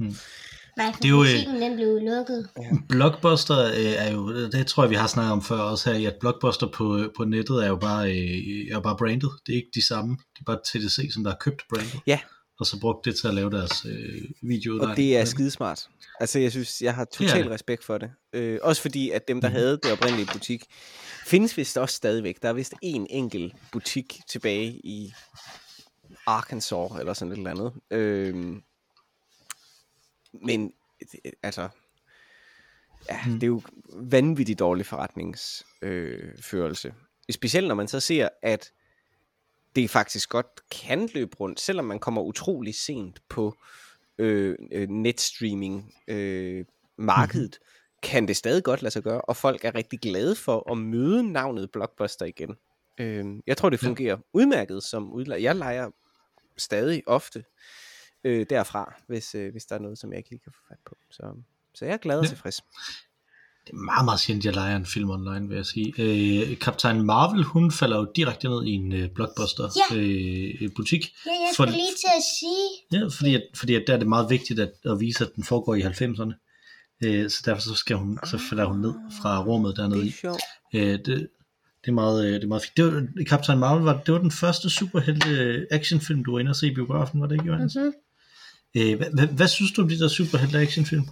[0.76, 2.48] Nej, for Det er jo, øh, butikken den blev lukket.
[2.88, 6.04] Blockbuster øh, er jo, det tror jeg, vi har snakket om før også her, i
[6.04, 9.30] at Blockbuster på, på nettet er jo bare, øh, er bare brandet.
[9.46, 10.10] Det er ikke de samme.
[10.34, 12.00] Det er bare TDC, som der har købt brandet.
[12.06, 12.18] Ja.
[12.60, 14.78] Og så brugt det til at lave deres øh, video.
[14.80, 15.88] Og det er skidesmart.
[16.20, 17.50] Altså, jeg synes, jeg har total det.
[17.50, 18.10] respekt for det.
[18.32, 19.56] Øh, også fordi, at dem, der Mhm.
[19.56, 20.64] havde det oprindelige butik,
[21.26, 22.42] findes vist også stadigvæk.
[22.42, 25.12] Der er vist en enkelt butik tilbage i
[26.26, 27.72] Arkansas, eller sådan et eller andet.
[27.90, 28.56] Øh,
[30.32, 30.72] men,
[31.42, 31.68] altså,
[33.10, 33.32] ja, Mm.
[33.32, 33.62] det er jo
[33.92, 36.88] vanvittigt dårlig forretningsførelse.
[36.88, 36.94] Øh.
[37.30, 38.72] Specielt når man så ser, at
[39.76, 43.56] det faktisk godt kan løbe rundt, selvom man kommer utrolig sent på
[44.18, 46.64] øh, øh, netstreaming øh,
[46.98, 47.75] markedet, mm-hmm.
[48.06, 51.32] Kan det stadig godt lade sig gøre, og folk er rigtig glade for at møde
[51.32, 52.56] navnet Blockbuster igen.
[53.00, 53.88] Øh, jeg tror, det Ja.
[53.88, 55.40] fungerer udmærket som udlejer.
[55.40, 55.90] Jeg leger
[56.58, 57.44] stadig ofte
[58.24, 60.78] øh, derfra, hvis, øh, hvis der er noget, som jeg ikke lige kan få fat
[60.86, 60.96] på.
[61.10, 61.22] Så,
[61.74, 62.28] så jeg er glad og Ja.
[62.28, 62.56] tilfreds.
[63.66, 65.94] Det er meget, meget sjældent, jeg leger en film online, vil jeg sige.
[65.98, 69.96] Øh, Captain Marvel, hun falder jo direkte ned i en øh, Blockbuster Ja.
[69.96, 71.02] øh, butik.
[71.26, 73.98] Ja, jeg For- skulle lige til at sige, Ja, fordi, at, fordi at der er
[73.98, 76.32] det meget vigtigt at, at vise, at den foregår i 90'erne.
[77.04, 80.08] Øh, så derfor så, skal hun, så falder hun ned fra rummet dernede Det i.
[80.08, 80.40] er sjovt.
[80.74, 81.06] Øh, det,
[81.84, 82.76] det er meget, øh, det er meget fint.
[82.76, 86.50] Det var, Captain Marvel var, det var den første superhelte øh, actionfilm, du var inde
[86.50, 87.76] og se i biografen, var det ikke, Johannes?
[87.76, 87.92] mm-hmm,
[88.76, 91.04] Øh, hvad, hvad, hvad, synes du om de der superhelte actionfilm?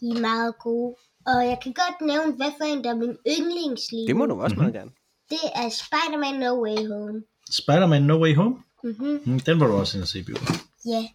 [0.00, 0.94] de er meget gode.
[1.26, 4.06] Og jeg kan godt nævne, hvad for en, der er min yndlingslige.
[4.06, 4.62] Det må du også Mhm.
[4.62, 4.90] meget gerne.
[5.30, 7.22] Det er Spider-Man No Way Home.
[7.50, 8.56] Spider-Man No Way Home?
[8.84, 9.20] Mm-hmm.
[9.24, 10.56] Mm, den var du også inde og se i biografen.
[10.86, 11.08] Ja.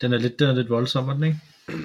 [0.00, 1.38] Den er lidt, den er lidt voldsom, var den ikke?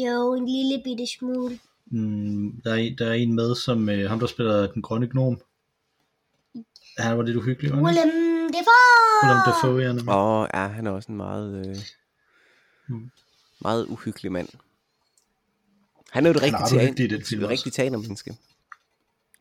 [0.00, 1.58] Mm, jo, en lille bitte smule.
[1.90, 5.06] Mm, der, er, en- der er en med, som øh, ham, der spiller den grønne
[5.08, 5.40] gnom.
[6.98, 7.76] Han var lidt uhyggelig, var?
[7.82, 8.10] Willem
[8.52, 9.22] Dafoe!
[9.22, 10.16] Willem Dafoe, ja.
[10.16, 11.76] Åh, ja, han er også en meget, øh,
[12.88, 13.10] Mm.
[13.60, 14.48] meget uhyggelig mand.
[16.10, 16.94] Han er jo et er rigtigt teater,
[17.26, 17.52] film et også.
[17.52, 18.36] rigtigt teatermenneske.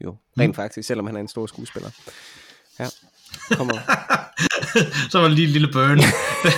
[0.04, 1.90] Jo, rent faktisk, selvom han er en stor skuespiller.
[2.80, 2.88] Ja,
[3.52, 3.74] kommer.
[5.12, 6.00] så var det lige en lille burn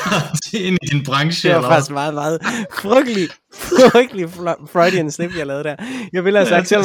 [0.67, 1.49] ind i din branche.
[1.49, 2.39] Det var eller faktisk meget, meget
[2.73, 4.29] frygtelig, frygtelig
[4.71, 5.75] Freudian slip, jeg lavede der.
[6.13, 6.75] Jeg ville have sagt så-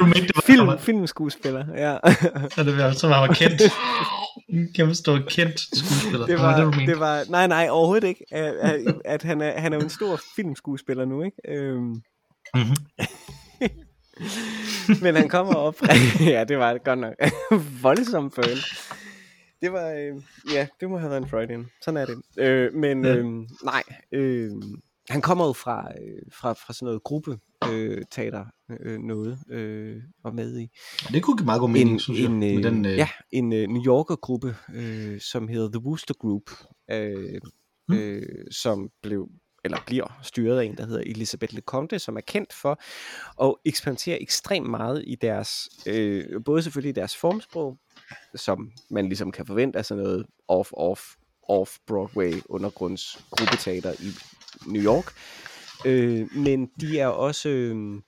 [0.00, 1.64] man det var- film, filmskuespiller.
[1.76, 1.96] Ja.
[2.54, 3.62] Så det var, så var han kendt.
[4.48, 6.26] En kæmpe stor kendt skuespiller.
[6.26, 6.92] Det var var, det, mente.
[6.92, 8.24] det var, nej, nej, overhovedet ikke.
[8.32, 8.54] At,
[9.04, 11.36] at, han, er, han er jo en stor filmskuespiller nu, ikke?
[11.48, 11.94] Øhm,
[12.54, 12.76] Mhm.
[15.02, 15.74] men han kommer op.
[16.20, 17.14] ja, det var godt nok.
[17.82, 18.58] Voldsom burn.
[19.62, 20.22] Det var, øh,
[20.54, 21.66] ja, det må have været en Freudian.
[21.82, 22.22] Sådan er det.
[22.38, 23.16] Øh, men Ja.
[23.16, 23.24] øh,
[23.64, 24.50] nej, øh,
[25.10, 27.38] han kommer jo fra, øh, fra, fra sådan noget gruppe
[27.72, 28.44] øh, teater
[28.80, 30.70] øh, noget øh, og med i
[31.12, 32.26] Det kunne give meget god mening, en, synes jeg.
[32.26, 35.86] en, med øh, den, øh, ja, en øh, New Yorker gruppe, øh, som hedder The
[35.86, 36.50] Wooster Group,
[36.90, 37.40] øh,
[37.88, 37.94] Mm.
[37.96, 39.28] øh, som blev
[39.64, 42.80] eller bliver styret af en, der hedder Elisabeth Leconte, som er kendt for
[43.44, 47.78] at eksperimentere ekstremt meget i deres, øh, både selvfølgelig i deres formsprog,
[48.34, 51.16] som man ligesom kan forvente af sådan noget off-off,
[51.50, 54.10] off-Broadway undergrunds gruppeteater i
[54.66, 55.12] New York,
[55.84, 58.02] øh, men de er også øh,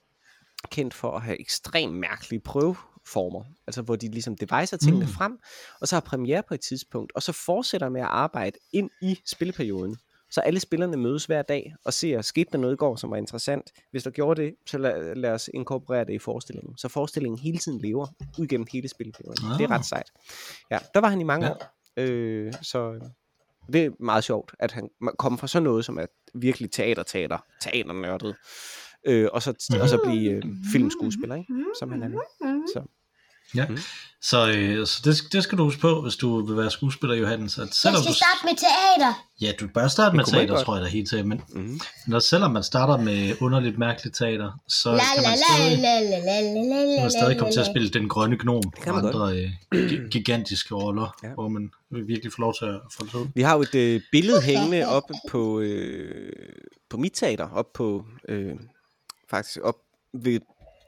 [0.71, 5.11] kendt for at have ekstremt mærkelige prøveformer, altså hvor de ligesom deviser tingene Mm.
[5.11, 5.37] frem,
[5.81, 9.19] og så har premiere på et tidspunkt, og så fortsætter med at arbejde ind i
[9.25, 9.97] spilleperioden.
[10.35, 13.17] Så alle spillerne mødes hver dag og ser, skete der noget i går, som var
[13.17, 13.71] interessant.
[13.91, 16.77] Hvis der gjorde det, så lad, lad os inkorporere det i forestillingen.
[16.77, 18.07] Så forestillingen hele tiden lever
[18.39, 19.37] ud gennem hele spilleperioden.
[19.51, 19.57] Ah.
[19.57, 19.79] Det er Ah.
[19.79, 20.11] ret sejt.
[20.71, 21.51] Ja, der var han i mange Ja.
[21.51, 21.63] år.
[21.97, 22.99] Øh, så
[23.73, 28.35] det er meget sjovt, at han kommer fra sådan noget, som er virkelig teater-teater, teaternørdet,
[29.07, 31.53] øh, og, så, og så blive øh, filmskuespiller, ikke?
[31.79, 32.21] som han er nu.
[32.73, 32.83] Så,
[33.55, 33.65] Ja.
[33.67, 33.77] Mm.
[34.21, 37.57] Så, øh, så det, det skal du huske på, hvis du vil være skuespiller, Johannes.
[37.57, 39.13] At Jeg selvom skal du, starte med teater.
[39.41, 40.65] ja, du bør starte med teater, godt.
[40.65, 41.27] tror jeg da helt til.
[41.27, 41.79] Men mm.
[42.07, 46.19] når, selvom man starter med underligt mærkeligt teater, så La kan man stadig, la la
[46.19, 49.49] la la la man stadig komme til at spille den grønne gnom og andre øh,
[49.89, 51.27] gi- gigantiske roller, Ja.
[51.27, 51.33] ja.
[51.33, 53.27] hvor man virkelig får lov til at få det ud.
[53.35, 56.33] Vi har jo et øh, billede hængende op på, øh,
[56.89, 58.53] på mit teater, op på, øh,
[59.29, 59.75] faktisk op
[60.13, 60.39] ved,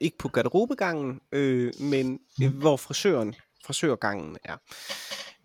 [0.02, 4.58] ikke på garderobegangen, øh, men øh, hvor frisøren, frisørgangen er.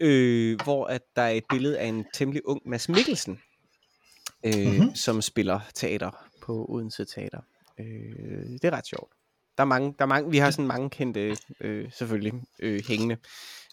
[0.00, 3.40] Øh, hvor at der er et billede af en temmelig ung Mads Mikkelsen,
[4.44, 4.70] øh, Mhm.
[4.74, 4.94] mm-hmm.
[4.94, 6.10] som spiller teater
[6.42, 7.40] på Odense Teater.
[7.80, 9.12] Øh, det er ret sjovt.
[9.56, 13.16] Der er mange, der er mange, vi har sådan mange kendte, øh, selvfølgelig, øh, hængende.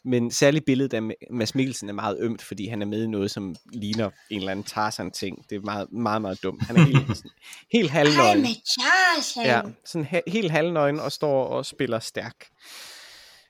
[0.03, 3.07] Men særligt billedet af Ma- Mads Mikkelsen er meget ømt, fordi han er med i
[3.07, 5.49] noget, som ligner en eller anden Tarzan-ting.
[5.49, 6.63] Det er meget, meget, meget dumt.
[6.63, 7.31] Han er helt, sådan,
[7.73, 8.41] helt Hej halvnøgen.
[8.41, 9.45] med Tarzan.
[9.45, 12.35] Ja, sådan he- helt halvnøgen og står og spiller stærk.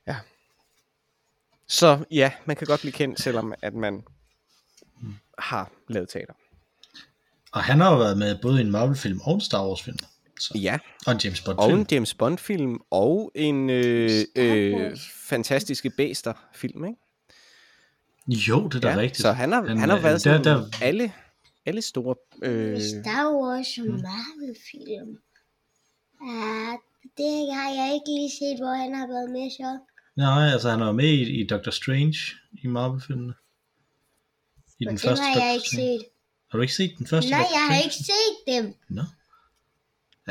[0.07, 0.15] Ja.
[1.67, 4.03] Så ja, man kan godt blive kendt, selvom at man
[5.39, 6.33] har lavet teater.
[7.51, 9.97] Og han har jo været med både i en Marvel-film og en Star Wars-film.
[10.39, 11.79] Så, Ja, og en James og Bond-film.
[11.79, 14.97] en James Bond-film, og en øh, øh,
[15.29, 16.99] fantastiske bæster-film, ikke?
[18.49, 19.21] Jo, det er da ja, rigtigt.
[19.21, 21.13] Så han har, han, han har øh, været sådan der, der, alle,
[21.65, 22.15] alle store...
[22.43, 25.17] Øh, Star Wars og Marvel-film.
[26.27, 26.71] Ja,
[27.17, 29.79] det har jeg ikke lige set, hvor han har været med så.
[30.15, 32.17] Nej, altså han var med i, i Doctor Strange
[32.63, 33.33] i Marvel-filmene.
[34.79, 35.99] I den Den første har Doctor jeg ikke Strange.
[35.99, 36.05] set.
[36.51, 37.83] Har du ikke set den første Nej, Doctor jeg har Strange?
[37.83, 38.73] ikke set dem.
[38.89, 39.01] Nå.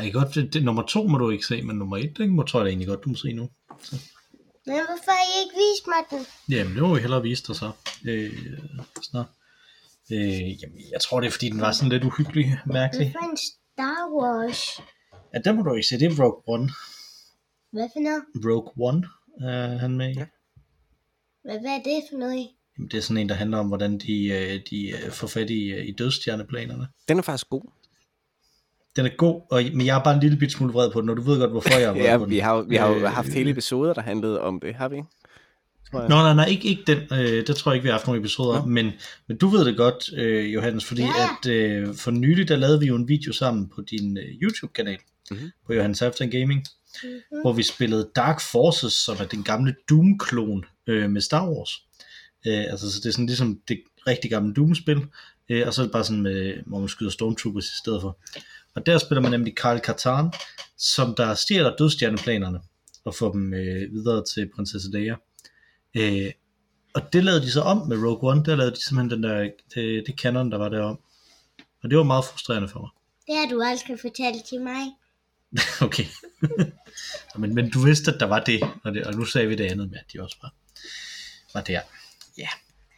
[0.03, 2.29] Jeg kan godt, det, det, nummer to må du ikke se, men nummer et, det
[2.29, 3.49] må, tror jeg da egentlig godt, du må se nu.
[4.67, 6.27] Men hvorfor har I ikke vist mig den?
[6.57, 7.71] Jamen, det må vi hellere vise dig så.
[8.05, 8.33] Øh,
[9.03, 9.27] snart.
[10.13, 13.11] Øh, jamen, jeg tror, det er, fordi den var sådan lidt uhyggelig, mærkelig.
[13.11, 14.81] Hvorfor en Star Wars?
[15.35, 15.99] Ja, den må du ikke se.
[15.99, 16.71] Det er Rogue One.
[17.73, 18.23] Hvad for noget?
[18.47, 19.07] Rogue One
[19.41, 20.15] er han med.
[20.15, 20.27] Ja.
[21.45, 22.49] Hvad, hvad er det for noget?
[22.79, 25.51] Jamen, det er sådan en, der handler om, hvordan de, øh, de øh, får fat
[25.51, 26.89] i, øh, i dødstjerneplanerne.
[27.09, 27.63] den er faktisk god.
[28.99, 31.09] Den er god, og, men jeg er bare en lille bit smule vred på den,
[31.09, 32.31] og du ved godt, hvorfor jeg er vred Ja, på den.
[32.31, 34.89] vi har, jo- vi har jo Øh, haft hele episoder, der handlede om det, har
[34.89, 35.09] vi ikke?
[35.91, 36.09] Tror jeg.
[36.09, 36.99] Nå, nej, nej, ikke, ikke den.
[37.13, 38.69] Øh, det tror jeg ikke, vi har haft nogle episoder om.
[38.69, 38.93] Men,
[39.29, 41.09] men du ved det godt, øh, Johannes, fordi Ja.
[41.45, 44.99] at øh, for nylig, der lavede vi jo en video sammen på din øh, YouTube-kanal,
[45.31, 45.51] Mhm.
[45.67, 46.65] på Johannes Afton Gaming,
[47.05, 47.13] Mhm.
[47.43, 51.71] hvor vi spillede Dark Forces, som er den gamle Doom-klon øh, med Star Wars.
[52.47, 55.01] Øh, altså, så det er sådan ligesom det rigtig gamle Doom-spil,
[55.49, 58.19] øh, og så er det bare sådan, med, hvor man skyder Stormtroopers i stedet for.
[58.79, 60.33] Og der spiller man nemlig Karl Katarn,
[60.77, 62.61] som der stjæler dødstjerneplanerne,
[63.05, 65.17] og får dem øh, videre til prinsesse Leia.
[65.97, 66.33] Øh,
[66.95, 69.51] og det lavede de så om med Rogue One, der lavede de simpelthen den der,
[69.75, 70.99] det, det canon, der var derom.
[71.83, 72.91] Og det var meget frustrerende for mig.
[73.27, 74.83] Det har du aldrig fortalt til mig.
[75.87, 76.05] Okay.
[77.41, 79.65] men, men du vidste, at der var det, og, det, og nu sagde vi det
[79.65, 80.55] andet med, at de også var,
[81.55, 81.81] var der.
[82.39, 82.49] Ja.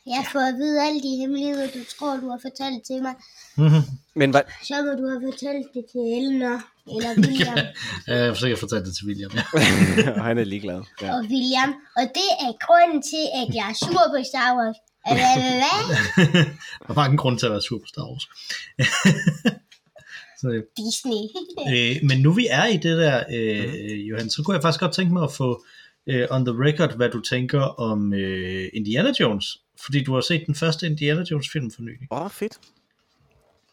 [0.06, 3.14] Jeg får at vide alle de hemmeligheder, du tror, du har fortalt til mig.
[3.56, 3.82] Mm-hmm.
[4.14, 6.56] Men hvad, Så må du have fortalt det til Elner
[6.94, 7.58] eller William.
[8.06, 9.42] Jeg har sikkert fortalt det til William, ja.
[10.18, 10.80] og han er ligeglad.
[11.02, 11.08] Ja.
[11.14, 11.70] og William.
[11.98, 14.78] Og det er grunden til, at jeg er sur på Star Wars.
[15.06, 15.36] Hvad?
[15.60, 15.84] Hvad?
[16.80, 18.26] der var mange grund til at være sur på Star Wars.
[20.40, 21.22] så, øh, Disney.
[21.72, 24.94] øh, men nu vi er i det der, øh, Johan, så kunne jeg faktisk godt
[24.94, 25.64] tænke mig at få
[26.06, 29.46] øh, on the record, hvad du tænker om øh, Indiana Jones.
[29.84, 32.08] Fordi du har set den første Indiana Jones film for nylig.
[32.10, 32.58] Åh, oh, fedt.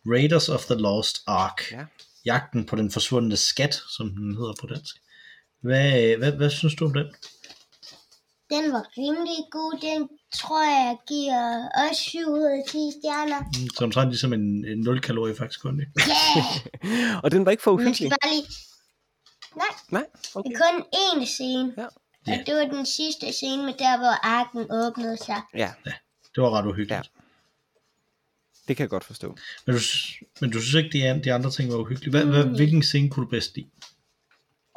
[0.06, 1.62] Raiders of the Lost Ark.
[1.72, 1.86] Ja.
[2.26, 4.96] Jagten på den forsvundne skat, som den hedder på dansk.
[5.62, 7.06] Hvad, hvad, hvad synes du om den?
[8.50, 9.80] Den var rimelig god.
[9.82, 13.40] Den tror jeg giver også 7 ud af 10 stjerner.
[13.42, 15.80] Mm, Så omtrent ligesom en, en 0 kalorier faktisk kun.
[15.80, 15.92] ikke?
[16.10, 17.16] Yeah!
[17.24, 18.10] Og den var ikke for Man skal uhyggelig.
[18.24, 18.48] bare lige...
[19.56, 20.52] Nej, Nej, det okay.
[20.52, 21.74] er kun én scene.
[21.78, 21.86] Ja.
[22.28, 25.42] Og det var den sidste scene med der, hvor arken åbnede sig.
[25.56, 25.72] Ja,
[26.36, 26.92] Det var ret uhyggeligt.
[26.92, 27.02] Ja.
[28.68, 29.38] det kan jeg godt forstå.
[29.66, 29.82] Men, du,
[30.42, 32.12] men du synes ikke, de, an- de andre ting var uhyggelige?
[32.12, 33.68] Hvad, hvad, hvilken scene kunne du bedst lide?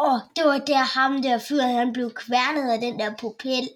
[0.02, 3.68] Åh, oh, det var der ham der fyr, han blev kværnet af den der propel.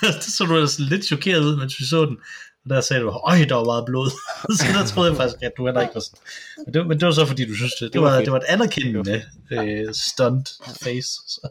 [0.00, 2.16] det så du altså lidt chokeret ud, mens vi så den.
[2.64, 4.10] Og der sagde du, øj, der var meget blod.
[4.58, 6.20] så der troede jeg faktisk, at du heller ikke var sådan.
[6.64, 8.38] Men det, men det var så fordi, du synes, det, det, Det var det var
[8.38, 10.48] et anerkendende øh, stunt
[10.82, 11.10] face.
[11.26, 11.48] Så.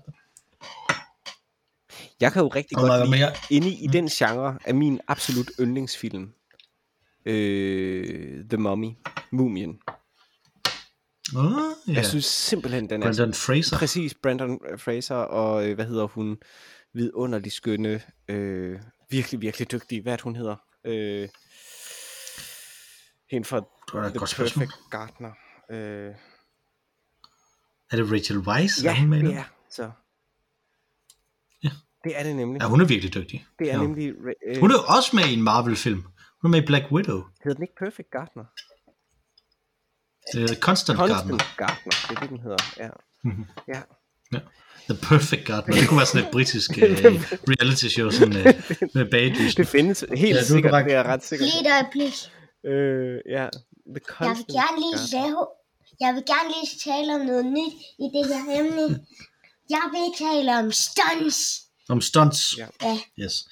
[2.20, 3.32] Jeg kan jo rigtig godt lide, mere.
[3.50, 6.34] inde i, i den genre, er min absolut yndlingsfilm.
[7.26, 8.90] Øh, The Mummy.
[9.32, 9.80] Mumien.
[11.36, 11.44] Oh,
[11.88, 11.94] ja.
[11.94, 13.78] Jeg synes simpelthen, den er Brendan Fraser.
[13.78, 16.38] Præcis, Brandon Fraser og, øh, hvad hedder hun,
[16.94, 18.80] vidunderlig skønne, øh,
[19.10, 20.56] virkelig, virkelig dygtig, hvad hun hedder?
[20.86, 21.30] Øh,
[23.32, 23.60] hende fra
[24.10, 24.66] The godt spørgsmål.
[24.66, 25.32] Perfect Gardener.
[25.72, 26.16] Øh,
[27.92, 28.84] Er det Rachel Weisz?
[28.84, 29.92] ja, er, så.
[32.06, 32.10] Ja.
[32.10, 32.62] Det er det nemlig.
[32.62, 33.46] Ja, hun er virkelig dygtig.
[33.60, 33.82] Det er ja.
[33.82, 34.14] nemlig,
[34.48, 36.04] øh, Hun er også med i en Marvel-film.
[36.42, 37.24] Hun er med i Black Widow.
[37.44, 38.46] hedder den ikke Perfect Gardener?
[40.36, 41.56] Uh, Constant, Constant Gardener.
[41.58, 42.90] Gardener, det er det, den hedder, ja.
[43.24, 43.46] Mhm.
[43.68, 43.82] Ja,
[44.90, 45.78] The Perfect Gardener.
[45.78, 46.86] Det kunne være sådan et britisk uh,
[47.52, 48.44] reality show sådan, uh,
[48.96, 49.64] med bagdysten.
[49.64, 52.16] det findes helt Ja, ja, er sikkert, det er jeg ret sikker Lige et øjeblik.
[52.70, 53.46] Øh, ja,
[53.96, 55.40] The Jeg vil gerne lige lave...
[56.04, 58.86] Jeg vil gerne lige tale om noget nyt i det her emne.
[59.70, 61.40] Jeg vil tale om stunts.
[61.89, 62.58] Om stunts.
[62.58, 62.67] Ja.
[62.82, 63.47] Ja, Yes.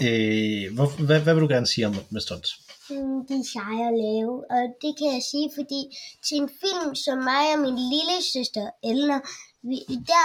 [0.00, 2.50] Øh, hvor, hvad, hvad vil du gerne sige om med stunts?
[2.90, 4.34] mm, de er seje at lave.
[4.54, 5.80] Og det kan jeg sige, fordi
[6.26, 9.20] til en film som mig og min lille søster Elner,
[9.68, 9.78] vi,
[10.10, 10.24] der,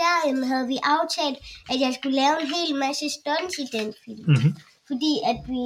[0.00, 1.38] der øhm, havde vi aftalt,
[1.70, 4.24] at jeg skulle lave en hel masse stunts i den film.
[4.30, 4.52] Mm-hmm.
[4.90, 5.64] Fordi at, vi,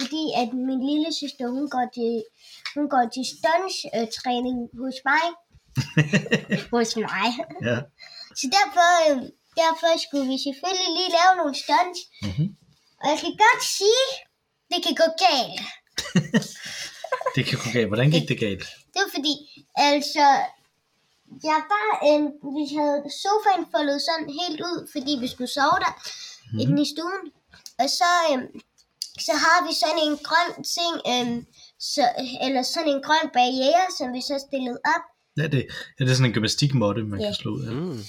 [0.00, 2.12] fordi at min lille søster, hun går til,
[2.76, 5.26] hun går til stunts øh, træning hos mig.
[6.74, 7.28] hos mig.
[7.68, 7.78] Ja.
[8.40, 9.22] Så derfor, øh,
[9.62, 12.00] derfor skulle vi selvfølgelig lige lave nogle stunts.
[12.28, 12.46] Mhm.
[13.02, 14.06] Og jeg kan godt sige,
[14.72, 15.60] det kan gå galt.
[17.36, 17.90] Det kan gå galt.
[17.92, 18.64] Hvordan gik det galt?
[18.92, 19.34] Det var fordi,
[19.90, 20.26] altså,
[21.50, 22.22] jeg var, øh,
[22.56, 25.92] vi havde sofaen foldet sådan helt ud, fordi vi skulle sove der
[26.52, 26.58] mm.
[26.62, 27.24] inde i stuen.
[27.82, 28.38] Og så, øh,
[29.26, 31.28] så har vi sådan en grøn ting, øh,
[31.92, 32.04] så,
[32.46, 35.04] eller sådan en grøn barriere, som vi så stillede op.
[35.40, 35.62] Ja, det,
[35.98, 37.26] ja, det er sådan en gymnastikmåtte, man Ja.
[37.26, 37.72] kan slå ud af.
[37.74, 38.00] Mm.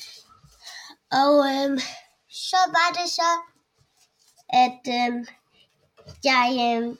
[1.11, 1.79] Og øhm,
[2.29, 3.31] så var det så,
[4.49, 5.25] at øhm,
[6.23, 6.97] jeg, øhm,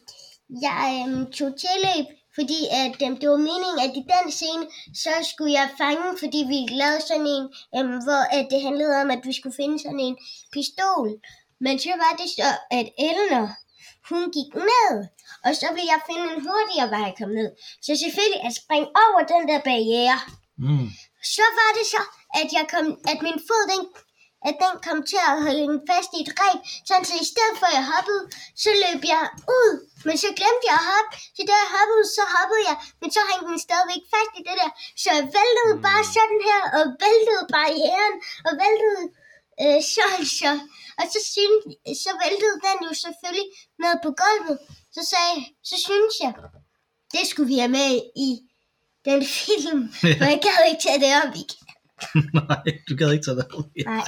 [0.61, 4.65] jeg øhm, tog tilløb, fordi at, øhm, det var meningen, at i den scene,
[5.03, 7.45] så skulle jeg fange, fordi vi lavede sådan en,
[7.77, 10.17] øhm, hvor at det handlede om, at vi skulle finde sådan en
[10.53, 11.07] pistol.
[11.65, 13.47] Men så var det så, at Elner,
[14.09, 14.93] hun gik ned,
[15.45, 17.51] og så ville jeg finde en hurtigere vej at komme ned.
[17.85, 20.19] Så selvfølgelig at springe over den der barriere.
[20.57, 20.89] Mm.
[21.35, 22.01] Så var det så,
[22.41, 23.81] at, jeg kom, at min fod, den,
[24.47, 26.59] at den kom til at holde den fast i et reb.
[26.87, 28.21] Sådan så i stedet for at jeg hoppede,
[28.63, 29.23] så løb jeg
[29.59, 29.71] ud.
[30.07, 31.11] Men så glemte jeg at hoppe.
[31.35, 32.77] Så da jeg hoppede, så hoppede jeg.
[33.01, 34.71] Men så hængte den stadigvæk fast i det der.
[35.01, 38.15] Så jeg væltede bare sådan her, og væltede barrieren,
[38.47, 39.01] og væltede
[39.63, 40.05] øh, så,
[40.39, 40.51] så.
[40.99, 41.61] Og så, synes,
[42.03, 43.47] så væltede den jo selvfølgelig
[43.83, 44.57] ned på gulvet.
[44.95, 45.37] Så sagde
[45.69, 46.33] så synes jeg,
[47.13, 47.91] det skulle vi have med
[48.27, 48.29] i
[49.05, 49.93] den film.
[49.93, 51.67] For jeg gad ikke tage det op igen.
[52.49, 53.65] Nej, du gad ikke tage det op.
[53.85, 54.03] Nej.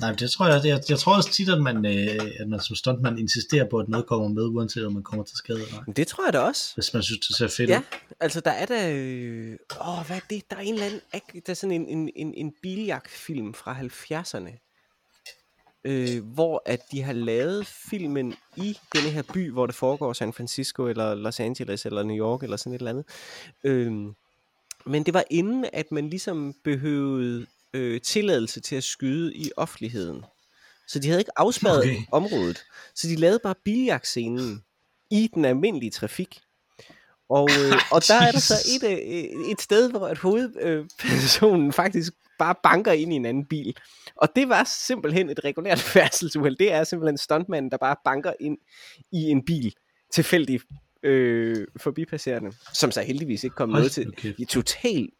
[0.00, 2.60] Nej, men det tror jeg, jeg, jeg tror også tit, at man, øh, at man
[2.60, 5.92] som stuntman insisterer på, at noget kommer med, uanset om man kommer til skade eller
[5.96, 6.74] det tror jeg da også.
[6.74, 7.82] Hvis man synes, det ser fedt Ja,
[8.20, 8.92] altså der er da...
[8.92, 10.50] Øh, åh, hvad er det?
[10.50, 11.00] Der er en eller anden...
[11.46, 14.65] Der er sådan en, en, en, en biljagtfilm fra 70'erne.
[15.86, 20.32] Øh, hvor at de har lavet filmen i denne her by, hvor det foregår San
[20.32, 23.04] Francisco, eller Los Angeles, eller New York, eller sådan et eller andet.
[23.64, 23.92] Øh,
[24.86, 30.24] men det var inden, at man ligesom behøvede øh, tilladelse til at skyde i offentligheden.
[30.88, 31.96] Så de havde ikke afspærret Okay.
[32.12, 32.64] området.
[32.94, 34.62] Så de lavede bare biljagtscenen
[35.10, 36.40] i den almindelige trafik.
[37.28, 42.12] Og, øh, og der er der så et, øh, et sted, hvor at hovedpersonen faktisk
[42.38, 43.76] bare banker ind i en anden bil.
[44.16, 46.56] Og det var simpelthen et regulært færdselsuheld.
[46.56, 48.58] Det er simpelthen stuntmanden, der bare banker ind
[49.12, 49.74] i en bil
[50.12, 50.64] tilfældigt
[51.02, 54.12] øh, forbipasserende, som så heldigvis ikke kom Hold noget til.
[54.12, 54.36] kæft.
[54.36, 55.10] Det er totalt,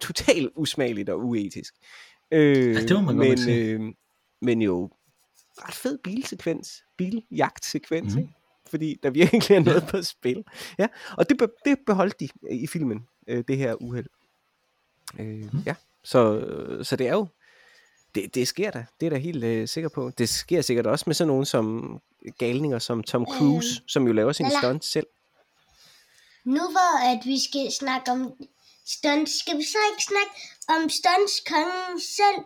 [0.00, 1.74] totalt usmageligt og uetisk.
[2.30, 3.80] Øh, Ja, det må man men, øh,
[4.42, 4.90] men jo,
[5.58, 8.20] ret fed bilsekvens, biljagtsekvens, mm.
[8.20, 8.32] ikke?
[8.70, 10.44] fordi der virkelig er noget på spil.
[10.78, 10.86] Ja,
[11.18, 14.06] og det, be, det beholdt de i filmen, øh, det her uheld.
[15.18, 15.58] Øh, mm.
[15.66, 15.74] Ja,
[16.06, 16.20] så,
[16.82, 17.26] så det er jo,
[18.14, 20.10] det, det sker da, det er da helt øh, sikker på.
[20.18, 21.98] Det sker sikkert også med sådan nogen som
[22.38, 24.60] galninger som Tom Cruise, Øhm, som jo laver sine Lala.
[24.60, 25.06] stunts selv.
[26.44, 28.32] Nu hvor at vi skal snakke om
[28.86, 30.32] stunts, skal vi så ikke snakke
[30.68, 32.38] om stunts kongen selv,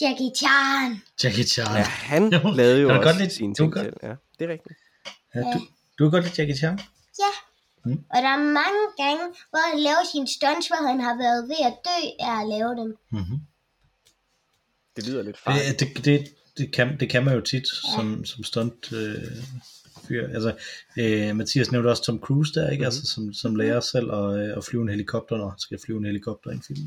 [0.00, 1.02] Jackie Chan?
[1.24, 1.76] Jackie Chan.
[1.76, 3.96] Ja, han Jo, lavede jo også godt lide- sine du ting selv.
[4.02, 4.74] Ja, det er rigtigt.
[5.34, 5.58] Ja, du,
[5.98, 6.78] du kan godt lide Jackie Chan?
[7.18, 7.32] Ja.
[7.88, 8.04] Mm.
[8.14, 11.60] Og der er mange gange, hvor han laver sine stunts, hvor han har været ved
[11.70, 11.98] at dø
[12.28, 12.88] af at lave dem.
[13.10, 13.38] Mm-hmm.
[14.96, 15.80] Det lyder lidt farligt.
[15.80, 19.14] Det, det, det, det, kan, det kan man jo tit som, som stunt øh,
[20.08, 20.28] fyr.
[20.36, 20.50] Altså,
[20.98, 22.80] øh, Mathias nævnte også Tom Cruise der, ikke?
[22.80, 22.84] Mm-hmm.
[22.84, 25.98] Altså, som, som lærer selv at, øh, at flyve en helikopter, når han skal flyve
[25.98, 26.86] en helikopter i en film.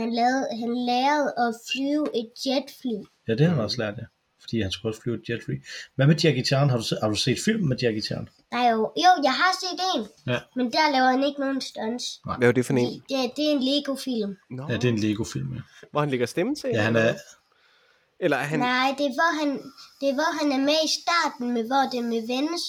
[0.00, 2.96] Han, lavede, han lærte at flyve et jetfly.
[3.28, 4.04] Ja, det har han også lært, ja.
[4.44, 5.54] Fordi han skulle også flyve et jetfly.
[5.96, 6.70] Hvad med Jackie Chan?
[6.70, 8.28] Har du, har du set film med Jackie Chan?
[8.52, 10.38] Nej, jo, jo, jeg har set en, Ja.
[10.56, 12.04] men der laver han ikke nogen stunts.
[12.24, 13.02] Hvad var det for en?
[13.08, 14.36] Det, det er en Lego-film.
[14.50, 15.60] Nå, Ja, det er en Lego-film, ja.
[15.90, 16.70] Hvor han lægger stemme til?
[16.74, 17.14] Ja, han er?
[18.20, 18.58] Eller er han...
[18.58, 19.50] Nej, det er, hvor han,
[20.00, 22.62] det er, hvor han er med i starten, med, hvor det er med, vens,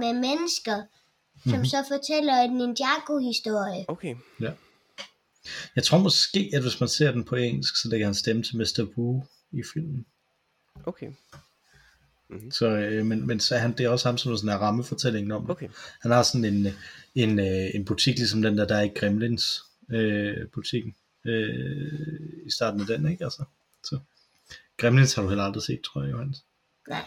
[0.00, 0.86] med mennesker, som
[1.44, 1.52] Mhm.
[1.54, 1.64] mm-hmm.
[1.64, 3.84] så fortæller en Ninjago-historie.
[3.88, 4.14] Okay.
[4.40, 4.50] ja.
[5.76, 8.56] Jeg tror måske, at hvis man ser den på engelsk, så lægger han stemme til
[8.56, 8.86] Mr.
[8.96, 10.06] Wu i filmen.
[10.86, 11.06] Okay.
[12.50, 14.60] Så, øh, men, men så er han, det er også ham, som er sådan en
[14.60, 15.50] rammefortælling om.
[15.50, 15.68] Okay.
[16.02, 16.66] Han har sådan en,
[17.14, 20.94] en, øh, en butik, ligesom den der, der er i Gremlins øh, butikken.
[21.26, 23.24] Øh, I starten af den, ikke?
[23.24, 23.44] Altså,
[23.84, 23.98] så.
[24.80, 26.38] Gremlins har du heller aldrig set, tror jeg, Johannes.
[26.88, 27.04] Nej.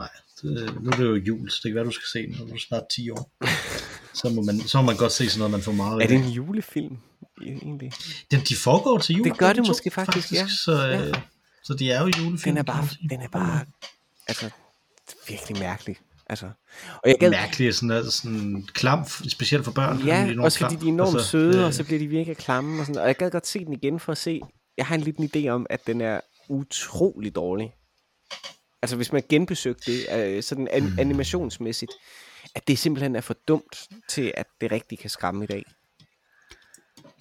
[0.00, 0.08] Nej,
[0.42, 2.46] det, nu er det jo jul, så det kan være, du skal se den, når
[2.46, 3.30] du er snart 10 år.
[4.14, 6.08] Så må, man, så må man godt se sådan noget, man får meget Er af.
[6.08, 6.98] det en julefilm,
[7.42, 7.92] i- egentlig?
[8.30, 9.24] Den, de foregår til jul.
[9.28, 10.46] Det gør det måske faktisk, ja.
[10.64, 11.20] Så, øh, Ja.
[11.66, 12.38] Så de er jo julefilm.
[12.54, 13.66] Den er bare, den er bare,
[14.28, 14.50] altså,
[15.28, 15.96] virkelig mærkelig.
[16.28, 16.50] Altså,
[17.02, 19.98] og jeg gad, mærkeligt, sådan, altså, sådan klam, specielt for børn.
[20.00, 20.80] ja, enormt også fordi klam.
[20.80, 22.80] de er enormt Altså, søde, øh, og så bliver de virkelig klamme.
[22.80, 24.40] Og, sådan, og jeg gad godt se den igen for at se,
[24.76, 27.72] jeg har en liten idé om, at den er utrolig dårlig.
[28.82, 30.98] Altså hvis man genbesøgte det, øh, sådan an, Hmm.
[30.98, 31.92] animationsmæssigt,
[32.54, 35.64] at det simpelthen er for dumt til, at det rigtig kan skræmme i dag.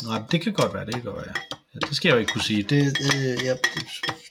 [0.03, 1.35] Nej, det kan godt være, det kan godt være.
[1.73, 2.63] Ja, det skal jeg jo ikke kunne sige.
[2.63, 3.59] Det, øh, jeg,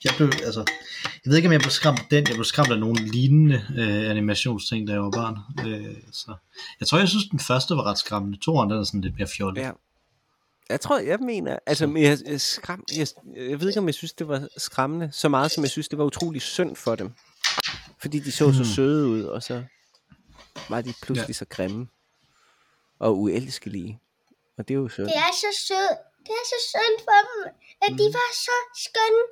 [0.03, 0.63] jeg blev, altså,
[1.03, 2.27] jeg ved ikke, om jeg blev skræmt af den.
[2.27, 5.67] Jeg blev skræmt af nogle lignende øh, animationsting, da jeg var barn.
[5.67, 6.35] Øh, så.
[6.79, 8.37] Jeg tror, jeg synes, den første var ret skræmmende.
[8.39, 9.61] Toren, den er sådan lidt mere fjollet.
[9.61, 9.71] Ja.
[10.69, 13.07] Jeg tror, jeg mener, altså, men jeg, jeg, skræm, jeg,
[13.49, 15.97] jeg ved ikke, om jeg synes, det var skræmmende, så meget som jeg synes, det
[15.99, 17.11] var utrolig synd for dem.
[18.01, 18.65] Fordi de så så Hmm.
[18.65, 19.63] søde ud, og så
[20.69, 21.33] var de pludselig ja.
[21.33, 21.87] så grimme
[22.99, 23.99] og uelskelige.
[24.57, 25.07] Og det er jo synd.
[25.11, 25.91] Det er så sød.
[26.25, 27.39] Det er så synd for dem,
[27.85, 29.23] at de var så skønne.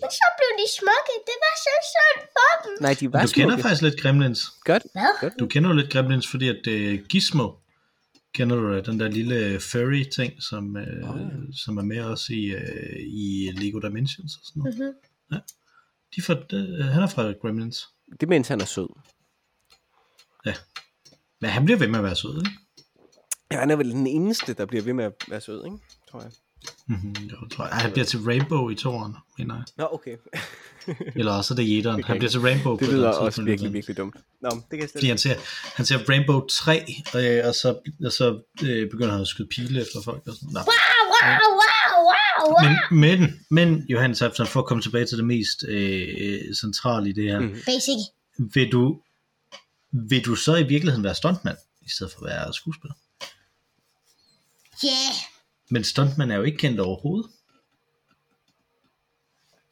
[0.00, 1.12] Men så blev de smukke.
[1.28, 2.72] Det var så synd for dem.
[2.84, 3.62] Nej, de var Men du kender smukke.
[3.62, 4.40] faktisk lidt Gremlins.
[4.70, 4.82] Godt.
[4.92, 5.30] Hvad?
[5.40, 7.46] Du kender jo lidt Gremlins, fordi at øh, Gizmo,
[8.34, 8.86] kender du det?
[8.86, 11.26] den der lille furry ting, som, Åh, ja.
[11.64, 14.78] som er med også i, øh, i Lego Dimensions og sådan noget.
[14.78, 15.40] Mm-hmm.
[16.16, 17.78] De får, øh, han er fra Gremlins.
[18.20, 18.88] Det mens han er sød.
[21.40, 22.50] Men han bliver ved med at være sød, ikke?
[23.52, 25.78] Ja, han er vel den eneste, der bliver ved med at være sød, ikke?
[26.10, 26.30] Tror jeg.
[26.86, 27.72] Mm-hmm, jo, tror jeg.
[27.72, 29.64] Ej, han bliver til Rainbow i toren, mener jeg.
[29.76, 30.16] Nå, okay.
[31.18, 31.96] Eller også er det jætteren.
[31.96, 32.76] Det kan Han bliver til Rainbow.
[32.76, 34.16] Det på lyder et også virkelig, virkelig dumt.
[34.40, 35.34] Nå, det kan jeg Fordi han ser,
[35.76, 39.80] han ser Rainbow 3, øh, og så, og så øh, begynder han at skyde pile
[39.80, 40.22] efter folk.
[40.26, 40.48] Og sådan.
[40.52, 40.60] Nå.
[40.60, 42.70] Wow, wow, wow, wow.
[42.90, 47.12] Men, men, men Johannes Absalon, for at komme tilbage til det mest øh, centrale i
[47.12, 47.40] det her.
[47.40, 47.52] Mm.
[47.66, 48.00] Basic.
[48.54, 49.00] Vil, du,
[49.92, 52.94] vil du så i virkeligheden være stuntmand, i stedet for at være skuespiller?
[54.84, 55.14] Yeah.
[55.70, 57.30] Men stuntmand er jo ikke kendt overhovedet.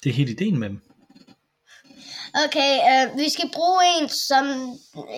[0.02, 0.80] Det er helt ideen med dem.
[2.44, 4.44] Okay, øh, vi skal bruge en, som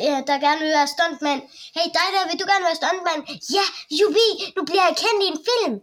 [0.06, 1.40] ja, der gerne vil være stuntmand.
[1.76, 3.20] Hey, dig der, vil du gerne være stuntmand?
[3.56, 3.66] Ja,
[4.00, 5.74] jubi, nu bliver jeg kendt i en film.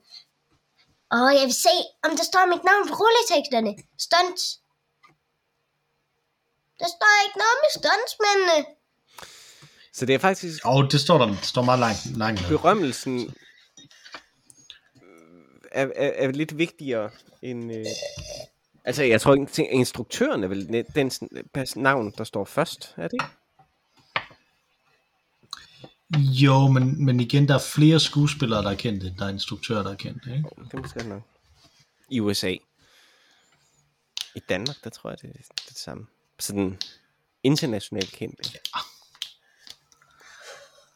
[1.18, 1.76] Og jeg vil se,
[2.06, 3.72] om der står mit navn på rulleteksterne.
[4.06, 4.39] Stunt.
[6.82, 8.58] Der står ikke noget med stuntsmændene.
[9.97, 12.49] Så det er faktisk Og det står der det står meget langt, langt ned.
[12.49, 13.36] berømmelsen
[15.76, 17.10] er, er, er lidt vigtigere
[17.42, 17.74] end...
[17.74, 17.86] Øh,
[18.86, 21.12] altså, jeg tror ikke, at instruktøren er vel den
[21.76, 22.94] navn, der står først.
[22.98, 23.22] Er det?
[26.18, 29.84] Jo, men, men igen, der er flere skuespillere, der er kendte, end der er instruktører,
[29.84, 30.32] der er kendte.
[30.32, 30.50] Ikke?
[30.66, 31.22] Det er måske nok.
[32.10, 32.56] I USA.
[34.36, 36.06] I Danmark, der tror jeg, det er det, det samme.
[36.40, 36.78] Sådan
[37.44, 38.40] internationalt kendt.
[38.40, 38.60] ikke?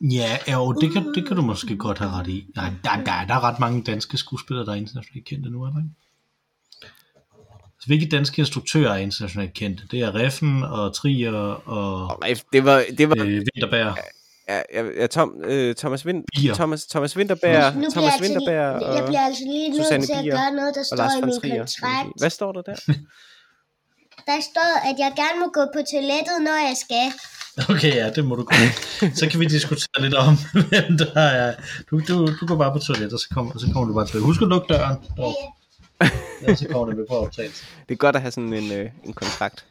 [0.02, 2.46] Ja, jo, det kan, det kan du måske godt have ret i.
[2.56, 5.70] Nej, der, der, der er ret mange danske skuespillere, der er internationalt kendte nu, er
[5.72, 5.90] der ikke?
[7.82, 9.84] Så hvilke danske instruktører er internationalt kendte?
[9.92, 13.98] Det er Reffen og Trier og Og Ref, det var, det var øh, Vinterberg.
[14.50, 16.54] ja, ja, ja, Tom, øh, Thomas, Vind, Bier.
[16.54, 19.70] Thomas, Thomas Vinterberg, Nu bliver Thomas jeg, altså, Vinterberg lige- jeg og, bliver altså lige
[19.70, 21.58] nødt til at gøre noget, der står i min Trier.
[21.58, 22.10] kontrakt.
[22.20, 22.76] Hvad står der der?
[24.30, 27.08] Der står, at jeg gerne må gå på toilettet, når jeg skal.
[27.70, 29.18] Okay, ja, det må du godt.
[29.18, 30.36] Så kan vi diskutere lidt om,
[30.70, 31.56] hvem der er.
[31.92, 34.20] Du, du, du går bare på toilettet, og så kommer, så kommer du bare til.
[34.20, 34.98] Husk at lukke døren.
[35.18, 35.36] Og,
[36.48, 37.64] ja, så kommer det med på optagelse.
[37.90, 39.66] Det er godt at have sådan en, øh, en kontrakt.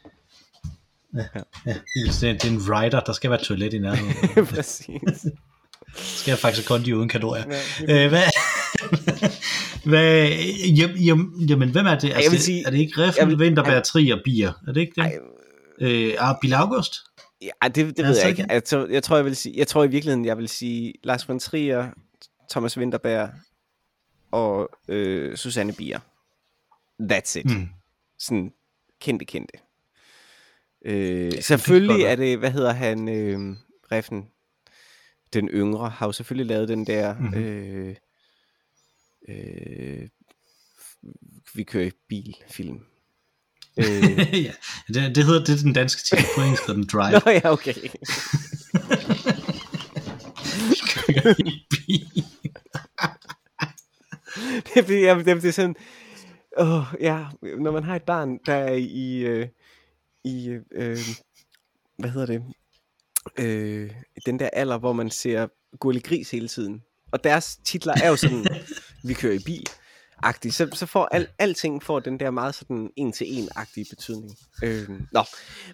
[1.15, 1.19] Ja,
[1.65, 4.45] det, er, det er en rider, der skal være toilet i nærheden.
[4.55, 5.25] Præcis.
[5.95, 7.43] Skal jeg faktisk kondi uden kalorier.
[7.87, 8.21] Ja, Øh, hvad,
[9.83, 10.27] hvad,
[10.77, 12.07] jamen, jamen, jamen, hvem er det?
[12.07, 14.51] Altså, jeg vil det- sige- er det ikke Reffen, vil- Vinterberg, Trier, Bier?
[14.67, 15.03] Er det ikke det?
[15.03, 15.15] Ej,
[15.81, 16.93] Øh, ah, Bill August?
[17.41, 18.45] Ja, det, det ved jeg ikke.
[18.49, 21.29] Jeg, tror, jeg tror, jeg vil sige, jeg tror i virkeligheden, jeg vil sige Lars
[21.29, 21.91] von Trier,
[22.49, 23.29] Thomas Winterberg
[24.31, 25.99] og øh, Susanne Bier.
[27.01, 27.45] That's it.
[27.45, 27.69] Mm.
[28.19, 28.53] Sådan
[28.99, 29.59] kendte, kendte.
[30.85, 33.55] Øh, selvfølgelig godt er det, hvad hedder han, øh,
[33.91, 34.29] Reffen,
[35.33, 37.43] den yngre, har jo selvfølgelig lavet den der, mm-hmm.
[37.43, 37.95] øh,
[39.29, 40.09] øh,
[41.55, 42.85] vi kører i bil film.
[43.77, 44.51] Øh, ja,
[44.87, 47.11] det, det hedder det er den danske titel på engelsk, den Drive.
[47.25, 47.73] Nå ja, okay.
[54.65, 55.75] det, er, fordi, jeg, det, er sådan,
[56.57, 57.25] åh, ja,
[57.59, 59.47] når man har et barn, der er i, øh,
[60.23, 60.97] i øh,
[61.97, 62.43] hvad hedder det,
[63.37, 63.91] øh,
[64.25, 65.47] den der alder, hvor man ser
[65.79, 68.45] Gurli Gris hele tiden, og deres titler er jo sådan,
[69.03, 69.67] vi kører i bil,
[70.23, 74.37] agtigt, så, så får al, alting får den der meget sådan en-til-en-agtige betydning.
[74.63, 75.23] Øh, nå,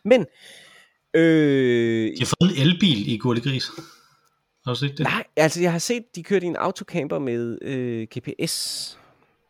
[0.06, 0.26] men,
[1.14, 3.66] øh, De har fået en elbil i Gurli Gris.
[4.66, 5.00] Har du set det?
[5.00, 8.98] Nej, altså jeg har set, de kørte i en autocamper med øh, GPS.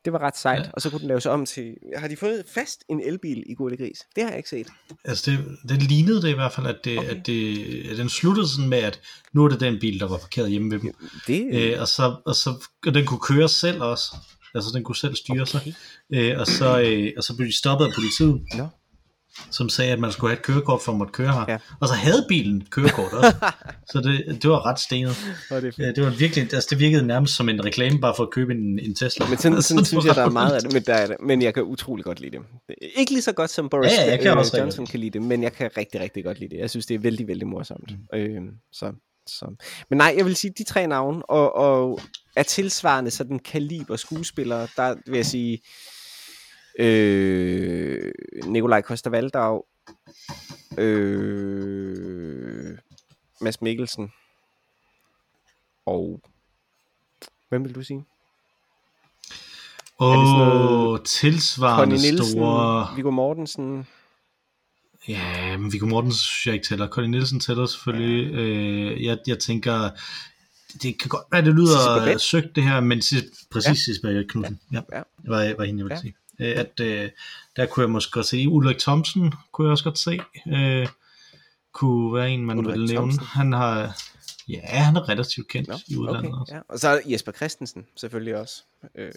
[0.05, 0.69] Det var ret sejt, Ja.
[0.73, 1.75] og så kunne den laves om til...
[1.97, 3.99] Har de fået fast en elbil i Gurle Gris?
[4.15, 4.67] Det har jeg ikke set.
[5.05, 5.39] Altså det,
[5.69, 7.09] det lignede det i hvert fald, at, det, okay.
[7.09, 7.57] at, det,
[7.91, 8.99] at den sluttede sådan med, at
[9.33, 10.93] nu er det den bil, der var parkeret hjemme ved dem.
[11.27, 14.15] Det, Øh, og, så, og, så, og den kunne køre selv også.
[14.55, 15.61] Altså den kunne selv styre sig.
[15.61, 16.31] okay.
[16.33, 18.67] Øh, og, så, øh, og så blev de stoppet af politiet, Nå.
[19.51, 21.45] som sagde, at man skulle have et kørekort for at måtte køre her.
[21.47, 21.57] Ja.
[21.79, 23.35] Og så havde bilen et kørekort også.
[23.91, 25.15] så det, det var ret stenet.
[25.51, 25.79] Og det.
[25.79, 28.53] Ja, det, var virkelig, altså det virkede nærmest som en reklame bare for at købe
[28.53, 29.29] en, en Tesla.
[29.29, 31.17] Men sådan, sådan synes jeg, der er meget af det, men, der er det.
[31.19, 32.45] men jeg kan utrolig godt lide det.
[32.95, 35.11] Ikke lige så godt som Boris Ja, ja, jeg kan øh, også Johnson kan lide
[35.11, 36.61] det, men jeg kan rigtig, rigtig godt lide det.
[36.61, 37.91] Jeg synes, det er vældig, vældig morsomt.
[37.91, 38.19] Mm.
[38.19, 38.41] Øh,
[38.71, 38.93] så,
[39.29, 39.55] så.
[39.89, 41.99] Men nej, jeg vil sige, de tre navne, og, og
[42.35, 45.61] er tilsvarende sådan kaliber skuespillere, der vil jeg sige,
[46.79, 48.11] øh,
[48.45, 49.63] Nikolaj Koster-Valdau,
[50.77, 52.77] øh,
[53.41, 54.11] Mads Mikkelsen,
[55.85, 56.21] og
[57.49, 58.05] hvem vil du sige?
[59.99, 62.95] Åh, noget oh, tilsvarende Nielsen, store...
[62.95, 63.87] Viggo Mortensen,
[65.07, 66.87] Ja, men Viggo Mortensen synes jeg ikke tæller.
[66.87, 68.33] Conny Nielsen tæller selvfølgelig.
[68.33, 69.89] Øh, jeg, jeg tænker,
[70.81, 72.97] det kan godt være, det lyder søgt det her, men
[73.51, 73.73] præcis ja.
[73.73, 74.59] Sissel Babett Knudsen.
[74.71, 74.79] Ja.
[74.93, 75.01] Ja.
[75.27, 76.01] Var, var hende, jeg ville Ja.
[76.01, 76.15] sige.
[76.39, 77.09] Øh, at, øh,
[77.55, 80.19] der kunne jeg måske godt se, Ulrik Thomsen kunne jeg også godt se.
[80.47, 80.87] Øh,
[81.73, 83.13] kunne være en, man Ulrik ville nævne.
[83.19, 83.97] Han har,
[84.49, 86.55] ja, han er relativt kendt Nå, i udlandet okay, også.
[86.55, 86.61] ja.
[86.69, 88.63] Og så er Jesper Christensen selvfølgelig også.
[88.95, 89.11] Øh,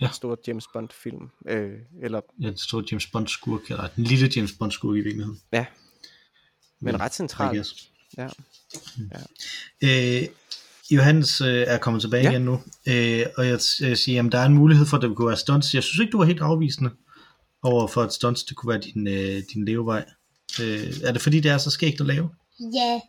[0.00, 0.06] Ja.
[0.06, 0.10] ja.
[0.12, 1.30] Stor James Bond film.
[1.48, 1.70] Øh,
[2.02, 5.40] eller, Ja, den store James Bond skurk, eller den lille James Bond skurk i virkeligheden.
[5.52, 5.66] ja,
[6.80, 7.56] men Men, ret I centralt.
[7.56, 7.88] guess.
[8.18, 8.28] Ja.
[9.82, 10.22] Øh,
[10.90, 12.30] Johannes øh, er kommet tilbage ja.
[12.30, 12.36] Ja.
[12.36, 12.52] igen nu,
[12.88, 15.36] øh, og jeg, jeg siger, at der er en mulighed for, at det kunne være
[15.36, 15.74] stunts.
[15.74, 16.90] Jeg synes ikke, du var helt afvisende
[17.62, 20.04] over for, at stunts det kunne være din, øh, din levevej.
[20.62, 22.30] Øh, er det fordi, det er så skægt at lave?
[22.74, 23.00] Ja.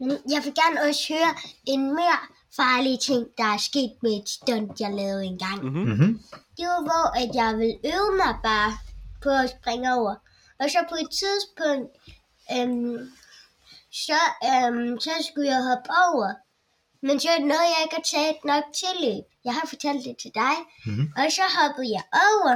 [0.00, 1.32] Men jeg vil gerne også høre
[1.66, 2.20] en mere
[2.56, 5.58] farlig ting, der er sket med et stunt, jeg lavede engang.
[5.62, 5.68] Mm.
[5.70, 5.90] Mm-hmm.
[5.90, 6.20] Mm-hmm.
[6.56, 8.70] Det var, hvor at jeg ville øve mig bare
[9.22, 10.14] på at springe over.
[10.60, 11.90] Og så på et tidspunkt,
[12.54, 12.98] øhm,
[14.06, 14.20] så,
[14.50, 16.30] øhm, så skulle jeg hoppe over.
[17.06, 19.24] Men så nåede jeg ikke at tage et nok tilløb.
[19.44, 20.54] Jeg har fortalt det til dig.
[20.86, 21.12] Mhm.
[21.16, 22.54] Og så hoppede jeg over.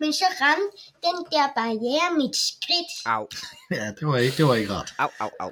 [0.00, 0.76] Men så ramte
[1.06, 2.90] den der barriere mit skridt.
[3.06, 3.24] Au,
[3.78, 4.94] Ja, det var ikke, det var ikke rart.
[4.98, 5.50] au, au, au.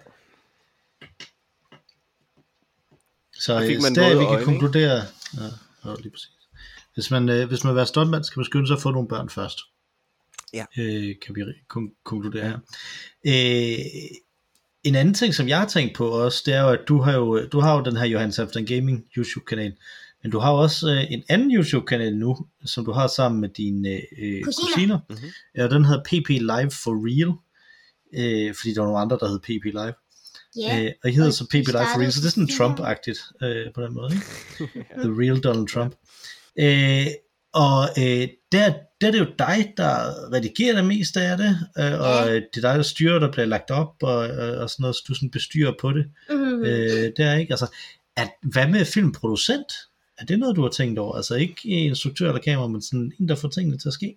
[3.38, 5.02] Så Der fik øh, man der, vi kan øjne, konkludere...
[5.36, 5.44] Ja,
[5.84, 6.30] ja, lige præcis.
[6.94, 9.08] Hvis man, øh, hvis man vil være stuntmand, skal man skynde sig at få nogle
[9.08, 9.58] børn først.
[10.54, 10.64] Ja.
[10.78, 11.40] Øh, kan vi
[11.74, 12.58] kon- konkludere her.
[13.26, 13.84] Øh,
[14.84, 17.14] en anden ting, som jeg har tænkt på også, det er jo, at du har
[17.14, 19.72] jo, du har jo den her Johannes After Gaming YouTube-kanal.
[20.22, 23.88] Men du har også øh, en anden YouTube-kanal nu, som du har sammen med dine
[23.88, 24.66] øh, Kusiner.
[24.74, 24.98] kusiner.
[25.10, 25.18] Mhm.
[25.56, 27.32] Ja, den hedder PP Live for Real.
[28.14, 29.94] Øh, fordi der var nogle andre, der hed PP Live.
[30.58, 32.30] Ja, Øh, og I hedder og så PP de Live for Real, så det er
[32.30, 32.48] sådan.
[32.58, 34.14] Trump-agtigt øh, på den måde.
[34.14, 34.26] Ikke?
[35.02, 35.94] The real Donald Trump.
[36.58, 37.06] Øh,
[37.52, 39.92] og øh, der, der er det jo dig, der
[40.32, 42.34] redigerer det meste af det, øh, og Ja.
[42.34, 44.16] øh, det er dig, der styrer, der bliver lagt op, og,
[44.62, 46.10] og sådan noget, så du sådan bestyrer på det.
[46.30, 46.64] Mhm.
[46.64, 47.66] Øh, det er ikke, altså,
[48.16, 49.72] at, hvad med filmproducent?
[50.18, 51.16] Er det noget, du har tænkt over?
[51.16, 54.16] Altså ikke instruktør eller kamera, men sådan en, der får tingene til at ske?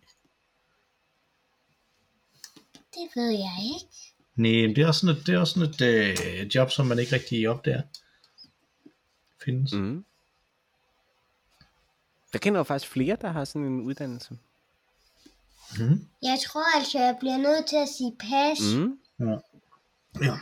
[2.94, 4.11] Det ved jeg ikke.
[4.36, 7.00] Nej, det er også sådan et, det er også sådan et øh, job, som man
[7.00, 7.82] ikke rigtig opdager.
[9.44, 9.74] Findes.
[9.74, 10.06] Mm.
[12.34, 14.38] Jeg kender jo faktisk flere, der har sådan en uddannelse.
[15.80, 16.06] Mm.
[16.24, 18.60] Jeg tror altså, jeg bliver nødt til at sige pas.
[18.76, 18.98] Mm.
[19.20, 19.38] Ja.
[20.26, 20.38] ja,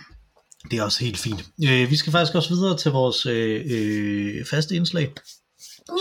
[0.72, 1.46] det er også helt fint.
[1.70, 5.14] Øh, vi skal faktisk også videre til vores øh, øh, faste indslag.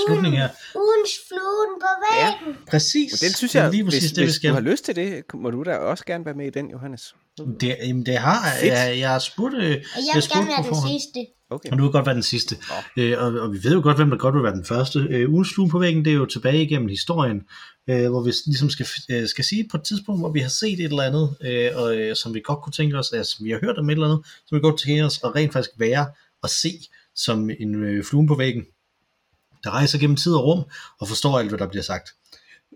[0.06, 0.48] Slutning her.
[0.74, 2.64] Ugens fluen på væggen.
[2.66, 3.12] Præcis.
[3.12, 4.50] Og den synes er jeg, lige præcis hvis, det, vi hvis skal.
[4.50, 7.14] du har lyst til det, må du da også gerne være med i den, Johannes.
[7.60, 8.72] Det, jamen, det har Fedt.
[8.72, 8.98] jeg.
[8.98, 11.26] Jeg har spurgt, øh, Og jeg jeg vil spurgte gerne være den sidste.
[11.50, 11.70] Okay.
[11.70, 12.56] Og du vil godt være den sidste.
[12.96, 14.98] Øh, og, og vi ved jo godt, hvem der godt vil være den første.
[14.98, 17.42] Øh, ugens flue på væggen, det er jo tilbage igennem historien,
[17.90, 20.80] øh, hvor vi ligesom skal, øh, skal sige på et tidspunkt, hvor vi har set
[20.80, 23.50] et eller andet, øh, og, øh, som vi godt kunne tænke os, altså, som vi
[23.50, 25.70] har hørt om et eller andet, som vi godt kunne tænke os at rent faktisk
[25.78, 26.06] være
[26.42, 26.72] og se
[27.14, 28.64] som en øh, flue på væggen,
[29.64, 30.64] der rejser gennem tid og rum
[31.00, 32.08] og forstår alt, hvad der bliver sagt.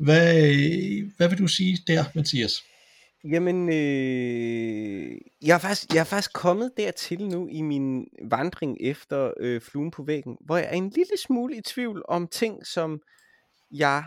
[0.00, 2.62] Hvad, øh, hvad vil du sige der, Mathias?
[3.24, 9.32] Jamen, øh, jeg, er faktisk, jeg er faktisk kommet dertil nu i min vandring efter
[9.40, 13.00] øh, fluen på væggen, hvor jeg er en lille smule i tvivl om ting, som
[13.70, 14.04] jeg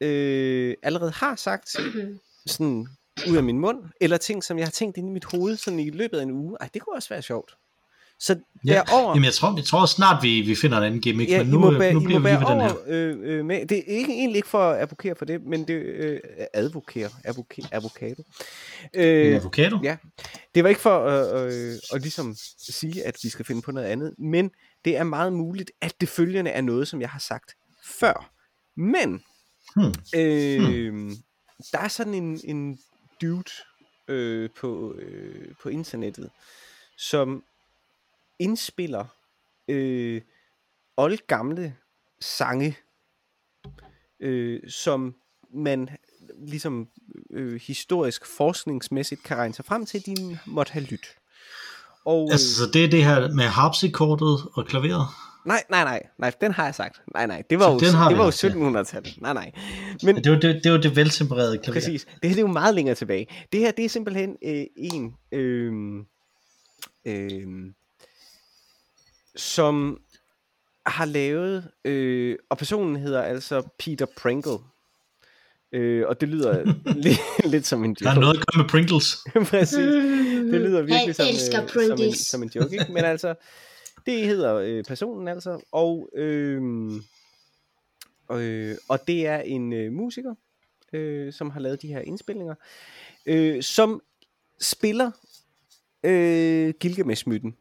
[0.00, 1.68] øh, allerede har sagt
[2.46, 2.86] sådan
[3.30, 5.80] ud af min mund, eller ting, som jeg har tænkt ind i mit hoved sådan
[5.80, 6.56] i løbet af en uge.
[6.60, 7.56] Ej, det kunne også være sjovt.
[8.22, 11.30] Så Ja, derover, Jamen, jeg tror, jeg tror snart, vi, vi finder en anden gimmick,
[11.30, 12.74] ja, men nu, må, øh, bære, nu bliver vi lige ved den her.
[12.86, 13.66] øh, øh, med.
[13.66, 16.20] Det er ikke, egentlig ikke for at advokere for det, men det øh,
[16.54, 18.22] advokere, advokere, avocado.
[18.94, 19.78] En Øh, avocado?
[19.82, 19.96] Ja,
[20.54, 23.86] det var ikke for øh, øh, at ligesom sige, at vi skal finde på noget
[23.86, 24.50] andet, men
[24.84, 27.54] det er meget muligt, at det følgende er noget, som jeg har sagt
[27.84, 28.30] før.
[28.76, 29.22] Men
[29.76, 29.94] Hmm.
[30.14, 31.10] øh,
[31.72, 32.78] der er sådan en, en
[33.22, 33.50] dude
[34.08, 36.30] øh, på, øh, på internettet,
[36.98, 37.42] som
[38.38, 39.04] indspiller
[39.68, 40.20] øh,
[40.96, 41.76] oldgamle
[42.20, 42.76] sange,
[44.20, 45.14] øh, som
[45.54, 45.88] man
[46.46, 46.88] ligesom
[47.30, 51.16] øh, historisk forskningsmæssigt kan regne sig frem til, at de måtte have lyttet.
[52.04, 55.06] Og, Altså, så det er det her med harpsikordet og klaveret?
[55.46, 57.00] nej, nej, nej, nej, den har jeg sagt.
[57.14, 58.52] Nej, nej, det var Så jo, det var jo også, ja.
[58.52, 59.20] 1700-tallet.
[59.20, 59.52] Nej, nej.
[60.02, 61.74] Men Det var det, det, var det veltempererede klaver.
[61.74, 63.26] præcis, det her det er jo meget længere tilbage.
[63.52, 65.72] Det her, det er simpelthen øh, en, øh,
[67.04, 67.46] øh,
[69.36, 70.00] som
[70.86, 74.58] har lavet, øh, og personen hedder altså Peter Pringle.
[75.72, 76.64] Øh, og det lyder
[77.06, 78.20] lidt, lidt som en Der er joke.
[78.20, 79.16] noget at gøre med Pringles.
[79.50, 79.76] Præcis.
[80.52, 82.92] Det lyder virkelig som, øh, som, en, som en joke, ikke?
[82.92, 83.34] Men altså,
[84.06, 86.62] det hedder øh, personen altså, og, øh,
[88.32, 90.34] øh, og det er en øh, musiker,
[90.92, 92.54] øh, som har lavet de her indspilninger,
[93.26, 94.00] øh, som
[94.60, 95.10] spiller
[96.04, 97.56] øh, Gilgamesh-myten.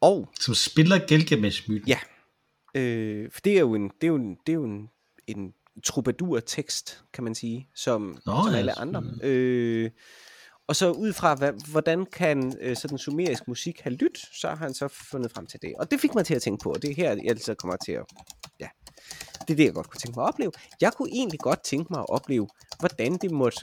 [0.00, 1.88] Og Som spiller Gilgamesh-myten.
[1.88, 1.98] Ja.
[2.74, 4.88] Øh, for det er jo en, det er jo en, det er jo en,
[5.26, 5.52] en
[5.84, 9.02] troubadour-tekst, kan man sige, som, Nå, som alle andre.
[9.22, 9.90] Øh,
[10.68, 14.56] og så ud fra, hvad, hvordan kan øh, sådan sumerisk musik have lyt, så har
[14.56, 15.74] han så fundet frem til det.
[15.78, 17.76] Og det fik mig til at tænke på, og det er her, jeg så kommer
[17.76, 18.04] til at...
[18.60, 18.68] Ja,
[19.40, 20.52] det er det, jeg godt kunne tænke mig at opleve.
[20.80, 23.58] Jeg kunne egentlig godt tænke mig at opleve, hvordan det måtte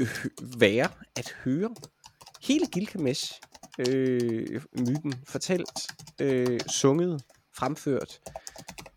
[0.00, 0.08] øh,
[0.58, 1.74] være at høre
[2.42, 3.32] hele Gilgamesh
[3.78, 5.86] øh, myten fortalt,
[6.20, 7.22] øh, sunget,
[7.56, 8.20] fremført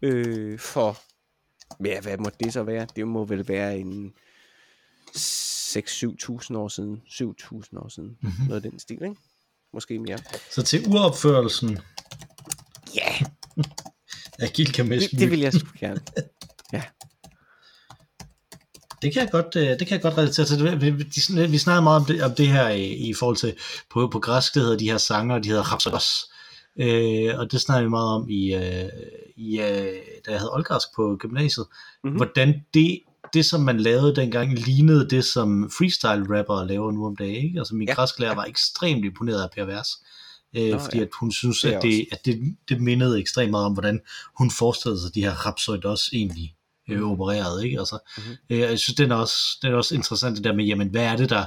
[0.01, 0.97] øh, for,
[1.85, 2.87] ja, hvad må det så være?
[2.95, 4.13] Det må vel være en
[5.17, 8.17] 6-7.000 år siden, 7.000 år siden, Mhm.
[8.21, 8.47] mm-hmm.
[8.47, 9.15] noget af den stil, ikke?
[9.73, 10.17] Måske mere.
[10.51, 11.77] Så til uropførelsen
[12.95, 13.15] Ja,
[14.43, 16.01] af Gilgamesh det, det vil jeg sgu gerne.
[19.01, 20.81] Det kan jeg godt, øh, det kan jeg godt relatere til.
[20.81, 21.03] Vi, vi,
[21.47, 23.55] vi meget om det, om det her i, i forhold til,
[23.93, 26.25] på, på græsk, det hedder de her sanger, de hedder Rhapsodos.
[26.79, 28.89] Øh, og det snakker vi meget om i, øh,
[29.35, 29.93] i øh,
[30.25, 31.65] da jeg havde oldgræsk på gymnasiet.
[31.69, 31.77] Mhm.
[32.03, 32.17] Mm-hmm.
[32.17, 32.99] Hvordan det,
[33.33, 37.45] det, som man lavede dengang, lignede det, som freestyle-rappere laver nu om dagen.
[37.45, 37.59] Ikke?
[37.59, 39.89] Altså min Ja, ja, græsklærer var ekstremt imponeret af Per Vers.
[40.55, 41.03] Øh, Nå, fordi ja.
[41.03, 43.99] at hun synes, Det at, det, at det, det mindede ekstremt meget om, hvordan
[44.37, 46.55] hun forestillede sig, at de her Rhapsodos egentlig
[46.91, 47.65] øh, opererede.
[47.65, 47.79] Ikke?
[47.79, 48.35] Altså, Mhm.
[48.49, 51.03] Øh, jeg synes, den er, også, den er også interessant, det der med, jamen, hvad
[51.03, 51.45] er det, der,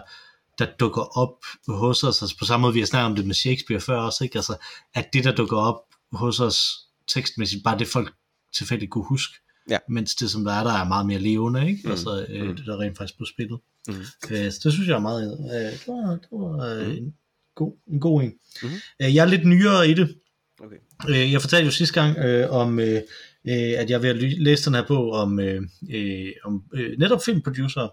[0.59, 1.37] der dukker op
[1.69, 2.23] hos os?
[2.23, 4.39] Altså, på samme måde, vi har snakket om det med Shakespeare før også, ikke?
[4.39, 4.57] Altså,
[4.95, 5.77] at det, der dukker op
[6.13, 6.67] hos os
[7.09, 8.15] tekstmæssigt, bare det folk
[8.55, 9.35] tilfældigt kunne huske.
[9.71, 9.79] Ja.
[9.89, 11.81] Mens det, som der er, der er meget mere levende, ikke?
[11.85, 11.91] Mm.
[11.91, 12.57] Altså, øh, Mm.
[12.57, 13.61] det der rent faktisk blev spillet.
[13.89, 13.95] Mm.
[14.31, 16.93] Øh, så det synes jeg er meget, øh, det var, det var øh, Mm.
[16.93, 17.15] en,
[17.55, 18.33] god, en god en.
[18.63, 18.73] Mhm.
[19.03, 20.17] Øh, jeg er lidt nyere i det.
[20.61, 20.77] Okay.
[21.09, 23.03] Øh, jeg fortalte jo sidste gang øh, om, øh,
[23.49, 26.99] øh, at jeg er ved at læse den her bog om, øh, øh, om øh,
[26.99, 27.89] netop filmproducer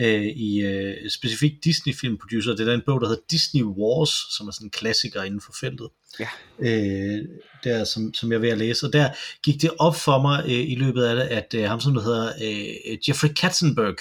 [0.00, 2.56] øh, i øh, specifikt Disney filmproducer.
[2.56, 5.52] Det er den bog, der hedder Disney Wars, som er sådan en klassiker inden for
[5.60, 5.88] feltet.
[6.20, 6.28] Ja.
[6.58, 7.18] Øh,
[7.64, 8.86] der, som, som jeg er ved at læse.
[8.86, 9.08] Og der
[9.42, 12.02] gik det op for mig øh, i løbet af det, at øh, ham som der
[12.02, 13.96] hedder øh, Jeffrey Katzenberg,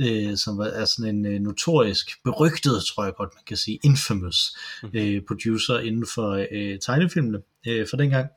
[0.00, 3.78] øh, som var, er sådan en øh, notorisk, berygtet, tror jeg godt man kan sige,
[3.84, 4.90] infamous Mhm.
[4.94, 8.28] øh, producer inden for øh, tegnefilmene øh, for dengang.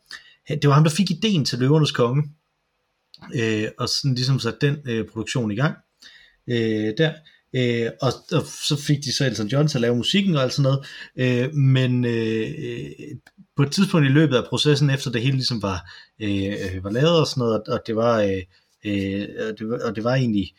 [0.49, 2.23] Det var ham, der fik ideen til Løvernes Konge,
[3.35, 5.77] øh, og sådan ligesom satte den øh, produktion i gang
[6.47, 7.13] øh, der.
[7.55, 10.53] Øh, og, og så fik de så Elton John til at lave musikken og alt
[10.53, 10.87] sådan noget.
[11.15, 13.15] Øh, men øh, øh,
[13.57, 15.91] på et tidspunkt i løbet af processen, efter det hele ligesom var,
[16.21, 18.21] øh, var lavet og sådan noget, og, og det var...
[18.21, 18.41] Øh,
[18.85, 20.53] øh, og, det var, og det var egentlig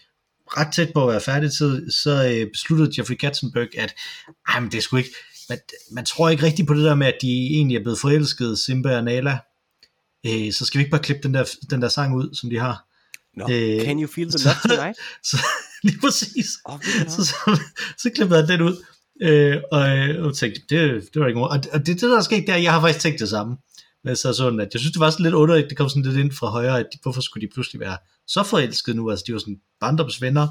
[0.56, 3.94] ret tæt på at være færdigt, så, så øh, besluttede Jeffrey Katzenberg, at
[4.48, 5.10] ej, men det sgu ikke,
[5.48, 5.58] man,
[5.92, 8.96] man tror ikke rigtigt på det der med, at de egentlig er blevet forelskede, Simba
[8.96, 9.38] og Nala.
[10.26, 12.58] Øh, så skal vi ikke bare klippe den der, den der sang ud, som de
[12.58, 12.84] har.
[13.36, 14.98] Nå, Øh, can you feel the så- love tonight?
[15.30, 15.36] Så,
[15.82, 16.46] lige præcis.
[16.64, 16.78] Oh,
[17.08, 17.60] Så, så,
[17.98, 18.84] så klippede han den ud,
[19.22, 21.52] øh, og, øh, og tænkte, det, det var ikke noget.
[21.52, 23.56] Og, og det, det der er sket der, jeg har faktisk tænkt det samme.
[24.04, 26.16] Men så sådan, at jeg synes, det var sådan lidt underligt, det kom sådan lidt
[26.16, 27.96] ind fra højre, at de, hvorfor skulle de pludselig være
[28.28, 29.10] så forelskede nu?
[29.10, 30.48] Altså, de var sådan barndomsvenner,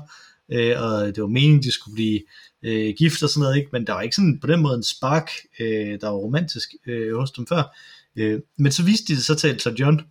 [0.51, 2.21] øh, og det var meningen, de skulle blive
[2.63, 3.69] øh, gift og sådan noget, ikke?
[3.71, 7.15] men der var ikke sådan på den måde en spark, øh, der var romantisk øh,
[7.15, 7.77] hos dem før.
[8.15, 10.01] Øh, men så viste de det så til Elton John,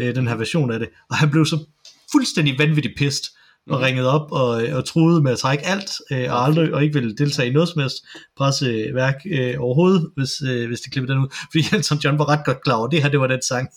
[0.00, 1.64] øh, den her version af det, og han blev så
[2.12, 3.24] fuldstændig vanvittigt pissed,
[3.70, 3.84] og Mhm.
[3.84, 7.16] ringede op og, og troede med at trække alt, øh, og aldrig og ikke ville
[7.16, 7.96] deltage i noget som helst
[8.36, 11.28] presseværk øh, overhovedet, hvis, øh, hvis de klippede den ud.
[11.52, 13.68] Fordi Elton John var ret godt klar over, det her det var den sang,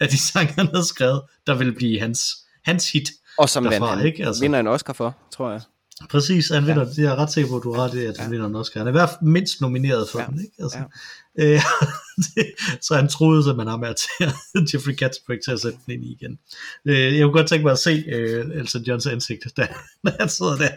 [0.00, 2.20] af de sange, han havde skrevet, der ville blive hans,
[2.64, 3.10] hans hit.
[3.38, 4.26] Og som derfra, han ikke?
[4.26, 4.40] Altså.
[4.42, 5.60] vinder en Oscar for, tror jeg.
[6.10, 6.88] Præcis, han vinder, ja.
[6.90, 8.30] det er jeg ret sikker på, at du har det, at han Ja.
[8.30, 8.80] vinder en Oscar.
[8.80, 10.26] Han er i hvert fald mindst nomineret for Ja.
[10.26, 10.52] den, ikke?
[10.62, 10.78] Altså,
[11.38, 11.44] Ja.
[11.44, 11.60] øh,
[12.16, 12.46] det,
[12.86, 14.32] så han troede, at man har med at tage
[14.74, 16.38] Jeffrey Katzenberg til at sætte den ind i igen.
[16.84, 19.68] Øh, jeg kunne godt tænke mig at se øh, Elton Johns ansigt, da,
[20.20, 20.70] han sidder der,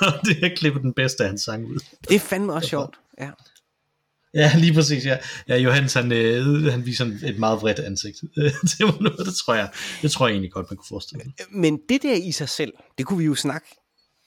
[0.00, 1.78] og det har klippet den bedste af hans sang ud.
[2.08, 2.94] Det er fandme også sjovt.
[3.20, 3.30] Ja.
[4.34, 5.16] Ja, lige præcis, ja.
[5.48, 8.20] Ja, Johannes, han, øh, han viser et meget vredt ansigt.
[8.78, 9.70] det var noget, det tror jeg,
[10.02, 11.46] det tror jeg egentlig godt, man kunne forestille sig.
[11.50, 13.66] Men det der i sig selv, det kunne vi jo snakke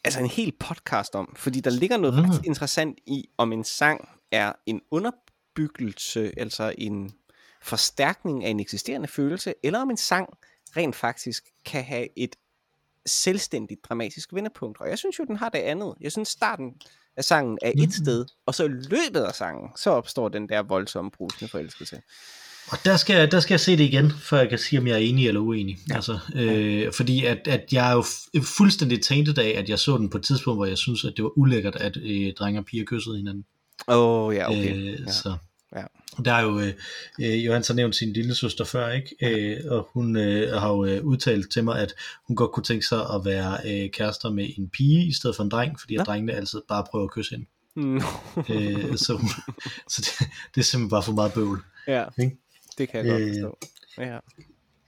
[0.03, 2.29] altså en hel podcast om, fordi der ligger noget mm.
[2.29, 7.11] ret interessant i, om en sang er en underbyggelse, altså en
[7.61, 10.29] forstærkning af en eksisterende følelse, eller om en sang
[10.77, 12.35] rent faktisk kan have et
[13.05, 14.81] selvstændigt dramatisk vendepunkt.
[14.81, 15.93] Og jeg synes jo, den har det andet.
[16.01, 16.73] Jeg synes, starten
[17.17, 17.83] af sangen er Mm.
[17.83, 22.01] et sted, og så i løbet af sangen, så opstår den der voldsomme brusende forelskelse.
[22.71, 24.93] Og der skal, der skal jeg se det igen, før jeg kan sige, om jeg
[24.93, 25.77] er enig eller uenig.
[25.89, 25.95] Ja.
[25.95, 29.97] Altså, øh, fordi at, at jeg er jo fu- fuldstændig tainted af, at jeg så
[29.97, 32.65] den på et tidspunkt, hvor jeg synes, at det var ulækkert, at øh, drenge og
[32.65, 33.43] piger kyssede hinanden.
[33.87, 34.75] Åh, oh, ja, okay.
[34.75, 35.11] Øh, ja.
[35.11, 35.37] Så.
[35.75, 35.83] Ja.
[36.25, 36.73] Der er jo, øh,
[37.21, 39.15] øh, Johannes har nævnt sin lille søster før, ikke?
[39.21, 41.93] Øh, og hun øh, har jo øh, udtalt til mig, at
[42.27, 45.43] hun godt kunne tænke sig at være øh, kærester med en pige i stedet for
[45.43, 46.03] en dreng, fordi at Nå.
[46.03, 47.45] drengene altid bare prøver at kysse hende.
[47.75, 47.95] Mm.
[48.49, 49.29] Øh, så hun,
[49.87, 51.61] så det, det er simpelthen bare for meget bøvl.
[51.87, 52.37] ja, Ikke?
[52.77, 53.57] det kan jeg godt Øh, forstå.
[53.97, 54.17] Ja.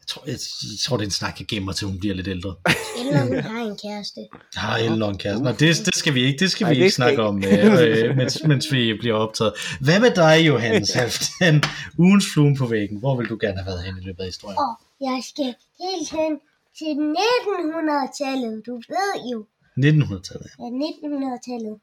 [0.06, 0.40] Jeg tror, jeg,
[0.74, 2.56] jeg tror, det er en snak, jeg gemmer til, hun bliver lidt ældre.
[3.00, 4.20] Eller hun har en kæreste.
[4.56, 5.44] Jeg har og en kæreste.
[5.44, 7.24] Nå, det, det skal vi ikke, det skal Nej, vi ikke snakke ikke.
[7.24, 9.54] om, øh, øh, mens, mens vi bliver optaget.
[9.82, 11.64] Hvad med dig, Johannes Halfdan?
[11.98, 12.98] Ugens fluen på væggen.
[13.00, 14.58] Hvor vil du gerne have været hen i løbet af historien?
[14.58, 15.50] Og jeg skal
[15.86, 16.34] helt hen
[16.80, 16.92] til
[17.24, 18.54] 1900-tallet.
[18.68, 19.40] Du ved jo,
[19.86, 20.50] 1900-tallet.
[20.66, 21.76] at 1900-tallet.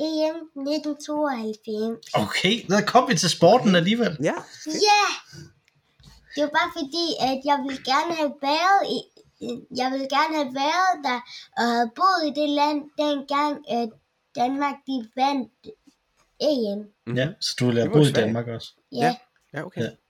[0.00, 1.98] EM 1992.
[2.14, 4.16] Okay, der kom vi til sporten alligevel.
[4.22, 4.34] ja.
[4.66, 5.02] Ja!
[6.38, 8.98] Det var bare fordi, at jeg ville gerne have været i,
[9.80, 11.20] jeg ville gerne have været der
[11.58, 13.88] og have boet i det land dengang, at
[14.36, 15.52] Danmark de vandt
[16.50, 16.80] EM.
[17.16, 18.12] Ja, så du ville have boet i.
[18.12, 18.68] Danmark også.
[18.92, 19.16] Ja.
[19.54, 19.80] Ja, okay.
[19.80, 19.86] Ja.
[19.86, 19.90] Ja.
[19.90, 20.07] ja.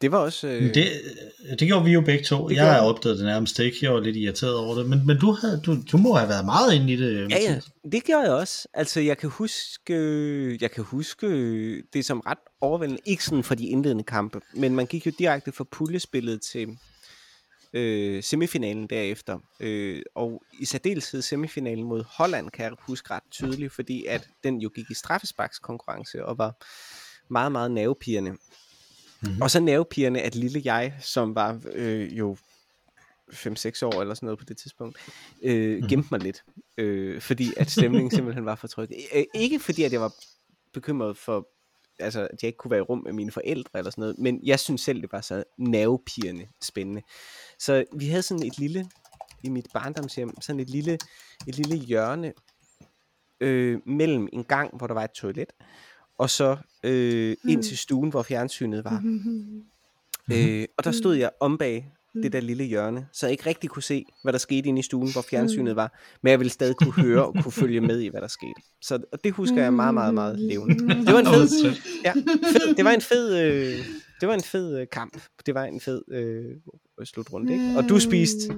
[0.00, 0.48] Det var også...
[0.48, 0.86] Øh, Det,
[1.58, 2.48] det gjorde vi jo begge to.
[2.48, 3.76] Det Jeg har opdaget det nærmest ikke.
[3.82, 4.88] Jeg var lidt irriteret over det.
[4.88, 7.30] Men, men du, havde, du, du må have været meget inde i det.
[7.30, 7.60] Ja, ja,
[7.92, 8.68] det gjorde jeg også.
[8.74, 9.94] Altså, jeg kan huske,
[10.60, 11.26] jeg kan huske
[11.92, 15.52] det som ret overvældende, ikke sådan for de indledende kampe, men man gik jo direkte
[15.52, 16.68] fra puljespillet til
[17.72, 19.38] øh, semifinalen derefter.
[19.60, 24.58] Øh, og i særdeleshed semifinalen mod Holland kan jeg huske ret tydeligt, fordi at den
[24.60, 26.54] jo gik i straffesparkskonkurrence og var
[27.30, 28.32] meget, meget nervepirrende.
[29.22, 29.42] Mhm.
[29.42, 32.36] Og så nervepirrende, at lille jeg, som var øh, jo
[33.32, 34.98] 5-6 år eller sådan noget på det tidspunkt,
[35.42, 35.88] øh, Mhm.
[35.88, 36.44] gemte mig lidt,
[36.78, 38.88] øh, fordi at stemningen simpelthen var for tryg.
[39.14, 40.14] Øh, ikke fordi, at jeg var
[40.72, 41.48] bekymret for
[41.98, 44.40] altså, at jeg ikke kunne være i rum med mine forældre eller sådan noget, men
[44.44, 47.02] jeg synes selv, det var så nervepirrende spændende.
[47.58, 48.90] Så vi havde sådan et lille,
[49.42, 50.98] i mit barndomshjem, sådan et lille,
[51.46, 52.32] et lille hjørne
[53.40, 55.52] øh, mellem en gang, hvor der var et toilet,
[56.18, 59.02] og så øh, ind til stuen, hvor fjernsynet var.
[60.32, 61.92] Øh, og der stod jeg om bag
[62.22, 64.82] det der lille hjørne, så jeg ikke rigtig kunne se, hvad der skete inde i
[64.82, 68.08] stuen, hvor fjernsynet var, men jeg ville stadig kunne høre og kunne følge med i,
[68.08, 68.62] hvad der skete.
[68.82, 70.74] Så og det husker jeg meget, meget, meget levende.
[71.06, 71.72] Det var en fed,
[72.04, 72.12] ja,
[72.52, 73.78] fed det var en fed, øh,
[74.20, 75.22] det var en fed øh, kamp.
[75.46, 76.56] Det var en fed øh,
[77.04, 77.74] slutrunde, ikke?
[77.76, 78.56] Og du spiste,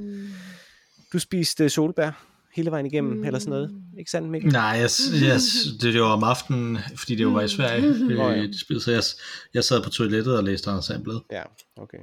[1.13, 3.71] du spiste øh, solbær hele vejen igennem, eller sådan noget.
[3.99, 4.53] Ikke sandt, Mikkel?
[4.53, 4.91] Nej, jeg,
[5.23, 5.41] jeg,
[5.81, 7.87] det, det var om aftenen, fordi det jo var i Sverige,
[8.23, 8.37] ja.
[8.37, 9.03] øh, de spillede, så jeg,
[9.55, 11.43] jeg sad på toilettet og læste Anders Sandblad Ja,
[11.77, 11.99] okay.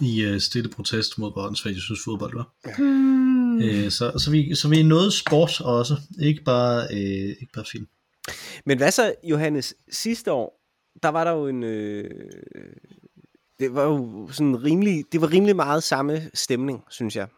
[0.00, 2.54] i øh, stille protest mod, hvor åndssvagt jeg synes fodbold var.
[2.78, 3.62] Hmm.
[3.62, 7.64] Øh, så, så, vi, så vi er noget sport også, ikke bare, øh, ikke bare
[7.72, 7.86] film.
[8.66, 10.62] Men hvad så, Johannes, sidste år,
[11.02, 11.62] der var der jo en...
[11.62, 12.10] Øh,
[13.58, 17.28] det var jo sådan rimelig, det var rimelig meget samme stemning, synes jeg.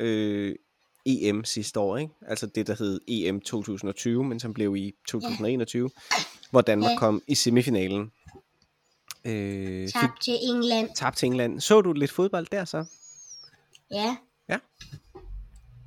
[0.00, 0.54] Øh,
[1.06, 2.12] EM sidste år, ikke?
[2.28, 5.90] Altså det, der hed EM 2020, men som blev i 2021,
[6.50, 6.98] hvor Danmark Ja.
[6.98, 8.12] kom i semifinalen.
[9.24, 10.88] Øh, fik Tak til England.
[10.94, 11.60] tabt til England.
[11.60, 12.84] Så du lidt fodbold der så?
[13.90, 14.16] Ja.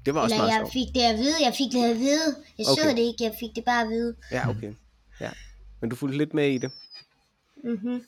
[0.05, 0.73] Det var også Eller meget jeg sjovt.
[0.73, 1.35] fik det at vide.
[1.45, 2.35] Jeg fik det at vide.
[2.57, 2.91] Jeg så Okay.
[2.95, 3.23] det ikke.
[3.23, 4.15] Jeg fik det bare at vide.
[4.31, 4.73] Ja, okay.
[5.21, 5.29] Ja.
[5.81, 6.71] Men du fulgte lidt med i det.
[7.63, 8.03] Mm-hmm.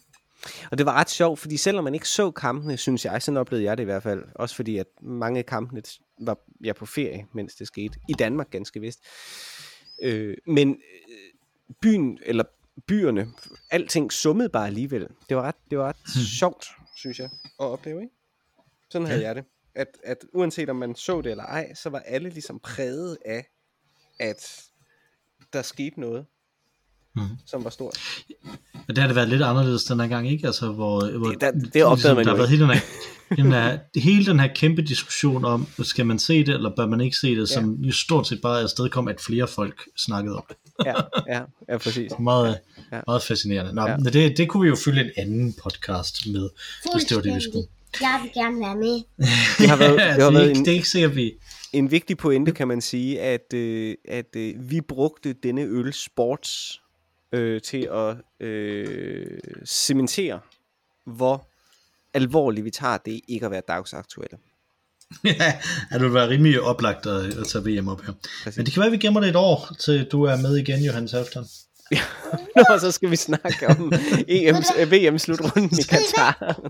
[0.71, 3.65] Og det var ret sjovt, fordi selvom man ikke så kampene, synes jeg, sådan oplevede
[3.65, 4.23] jeg det i hvert fald.
[4.35, 5.81] Også fordi, at mange af kampene
[6.21, 7.99] var jeg på ferie, mens det skete.
[8.09, 8.99] I Danmark ganske vist.
[10.03, 12.43] Øh, men øh, byen, eller
[12.87, 13.27] byerne,
[13.71, 15.07] alting summede bare alligevel.
[15.29, 17.29] Det var ret, det var ret sjovt, synes jeg,
[17.59, 18.13] at opleve, ikke?
[18.89, 19.27] Sådan havde Ja.
[19.27, 19.43] jeg det.
[19.75, 23.45] At, at uanset om man så det eller ej, så var alle ligesom præget af,
[24.19, 24.63] at
[25.53, 26.25] der skete noget,
[27.15, 27.27] Mhm.
[27.45, 27.97] som var stort.
[28.87, 30.47] Men det har det været lidt anderledes den her gang, ikke?
[30.47, 32.81] Altså, hvor, hvor Det- der- det opdagede man der jo har været hele den, her,
[33.43, 37.01] den her, hele den her kæmpe diskussion om, skal man se det, eller bør man
[37.01, 40.43] ikke se det, som jo stort set bare afsted kom, at flere folk snakkede om
[40.49, 40.57] det.
[40.85, 40.93] Ja,
[41.27, 42.11] ja, ja præcis.
[42.19, 42.57] Meget,
[42.91, 42.95] Ja.
[42.97, 43.01] ja.
[43.07, 43.73] meget fascinerende.
[43.73, 43.91] Nå, Ja.
[43.91, 43.97] ja.
[43.97, 46.49] det, det kunne vi jo fylde en anden podcast med,
[46.93, 47.67] hvis det var det, vi skulle.
[48.01, 49.01] Jeg vil gerne være med.
[49.59, 51.15] Det har været, Ja, det det, har er været ikke, en, det er ikke sikkert,
[51.15, 51.31] vi...
[51.73, 56.81] en vigtig pointe, kan man sige, at, øh, at øh, vi brugte denne øl sports
[57.31, 60.39] øh, til at øh, cementere,
[61.05, 61.47] hvor
[62.13, 64.37] alvorligt vi tager det ikke at være dagsaktuelle.
[65.23, 65.59] ja,
[65.93, 68.13] det vil være rimelig oplagt at, at tage VM op her.
[68.43, 68.57] Præcis.
[68.57, 70.83] Men det kan være, at vi gemmer det et år, til du er med igen,
[70.83, 71.45] Johannes Halfdan.
[72.55, 73.93] Nå, så skal vi snakke om
[74.29, 76.61] EM's, VM-slutrunden i Katar.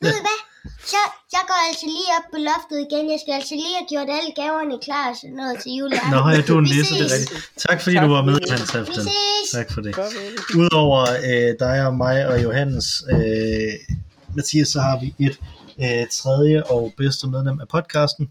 [0.00, 0.51] Ved I hvad?
[0.92, 1.00] Så
[1.36, 3.04] jeg går altså lige op på loftet igen.
[3.14, 6.10] Jeg skal altså lige have gjort alle gaverne klar og sådan noget til juleaften.
[6.14, 7.42] Nå, ja, du er en nisse, det er rigtigt.
[7.68, 8.86] Tak fordi Tak du var med, Halfdan.
[8.86, 9.48] ses.
[9.58, 9.92] Tak for det.
[10.62, 13.72] Udover øh, dig og mig og Johannes, øh,
[14.36, 15.36] Mathias, så har vi et
[15.84, 18.24] øh, tredje og bedste medlem af podcasten.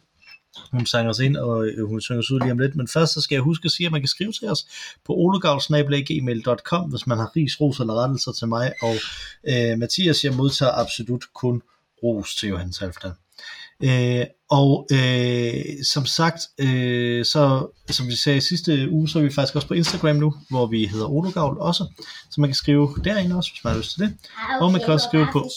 [0.71, 2.75] Hun sang os ind, og øh, hun synger os ud lige om lidt.
[2.75, 4.65] Men først så skal jeg huske at sige, at man kan skrive til os
[5.05, 8.73] på olegavl.gmail.com, hvis man har ris, ros eller rettelser til mig.
[8.81, 8.95] Og
[9.49, 11.61] øh, Mathias, jeg modtager absolut kun
[12.03, 13.11] ros til Johannes Halfdan.
[13.83, 15.53] Øh, og øh,
[15.93, 19.67] som sagt, øh, så som vi sagde i sidste uge, så er vi faktisk også
[19.67, 21.83] på Instagram nu, hvor vi hedder Ologavl også,
[22.31, 24.13] så man kan skrive derinde også, hvis man har lyst til det.
[24.49, 25.39] Ah, Og man kan også skrive på-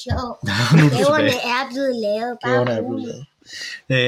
[0.76, 1.32] nu er du tilbage.
[1.32, 2.38] er blevet lavet.
[2.44, 3.26] Bare er blevet lavet.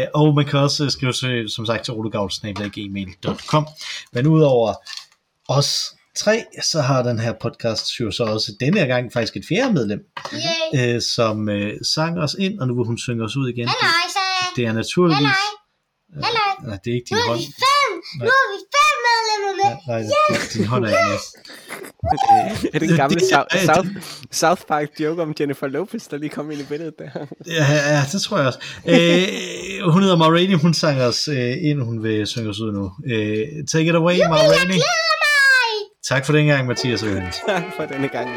[0.03, 3.67] Øh, og man kan også skrive til, som sagt til ologavl.gmail.com
[4.13, 4.75] Men udover
[5.49, 9.45] os tre, så har den her podcast jo så også denne her gang faktisk et
[9.49, 10.01] fjerde medlem,
[10.75, 10.95] Yay.
[10.95, 13.69] øh, som øh, sang os ind, og nu vil hun synge os ud igen.
[13.69, 14.19] Halløj, så
[14.57, 15.37] Det er naturligvis...
[16.15, 16.53] Halløj.
[16.67, 17.39] Nej, det er ikke Nu din er hånd.
[17.41, 17.91] vi fem.
[18.21, 19.73] Nu er vi fem medlemmer med.
[19.89, 21.19] Nej, nej, din hånd er ikke med.
[22.75, 23.89] Er det en gammel Det South, South,
[24.33, 27.11] South Park joke om Jennifer Lopez, der lige kom ind i billedet der?
[27.47, 27.65] Ja,
[27.95, 28.59] ja, det tror jeg også.
[28.87, 32.93] Øh, hun hedder Marini, hun sang os øh, ind, hun vil synge os ud nu.
[33.15, 34.15] Øh, take it away.
[34.15, 34.81] Glæder mig.
[36.09, 37.01] Tak for den gang, Mathias.
[37.47, 38.31] Tak for denne gang.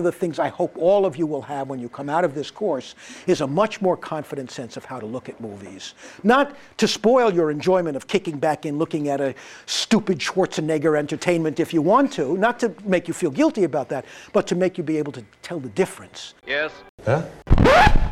[0.00, 2.34] Of the things I hope all of you will have when you come out of
[2.34, 2.96] this course
[3.28, 5.94] is a much more confident sense of how to look at movies.
[6.24, 9.34] Not to spoil your enjoyment of kicking back in looking at a
[9.66, 14.04] stupid Schwarzenegger entertainment if you want to, not to make you feel guilty about that,
[14.32, 16.34] but to make you be able to tell the difference.
[16.46, 16.72] Yes.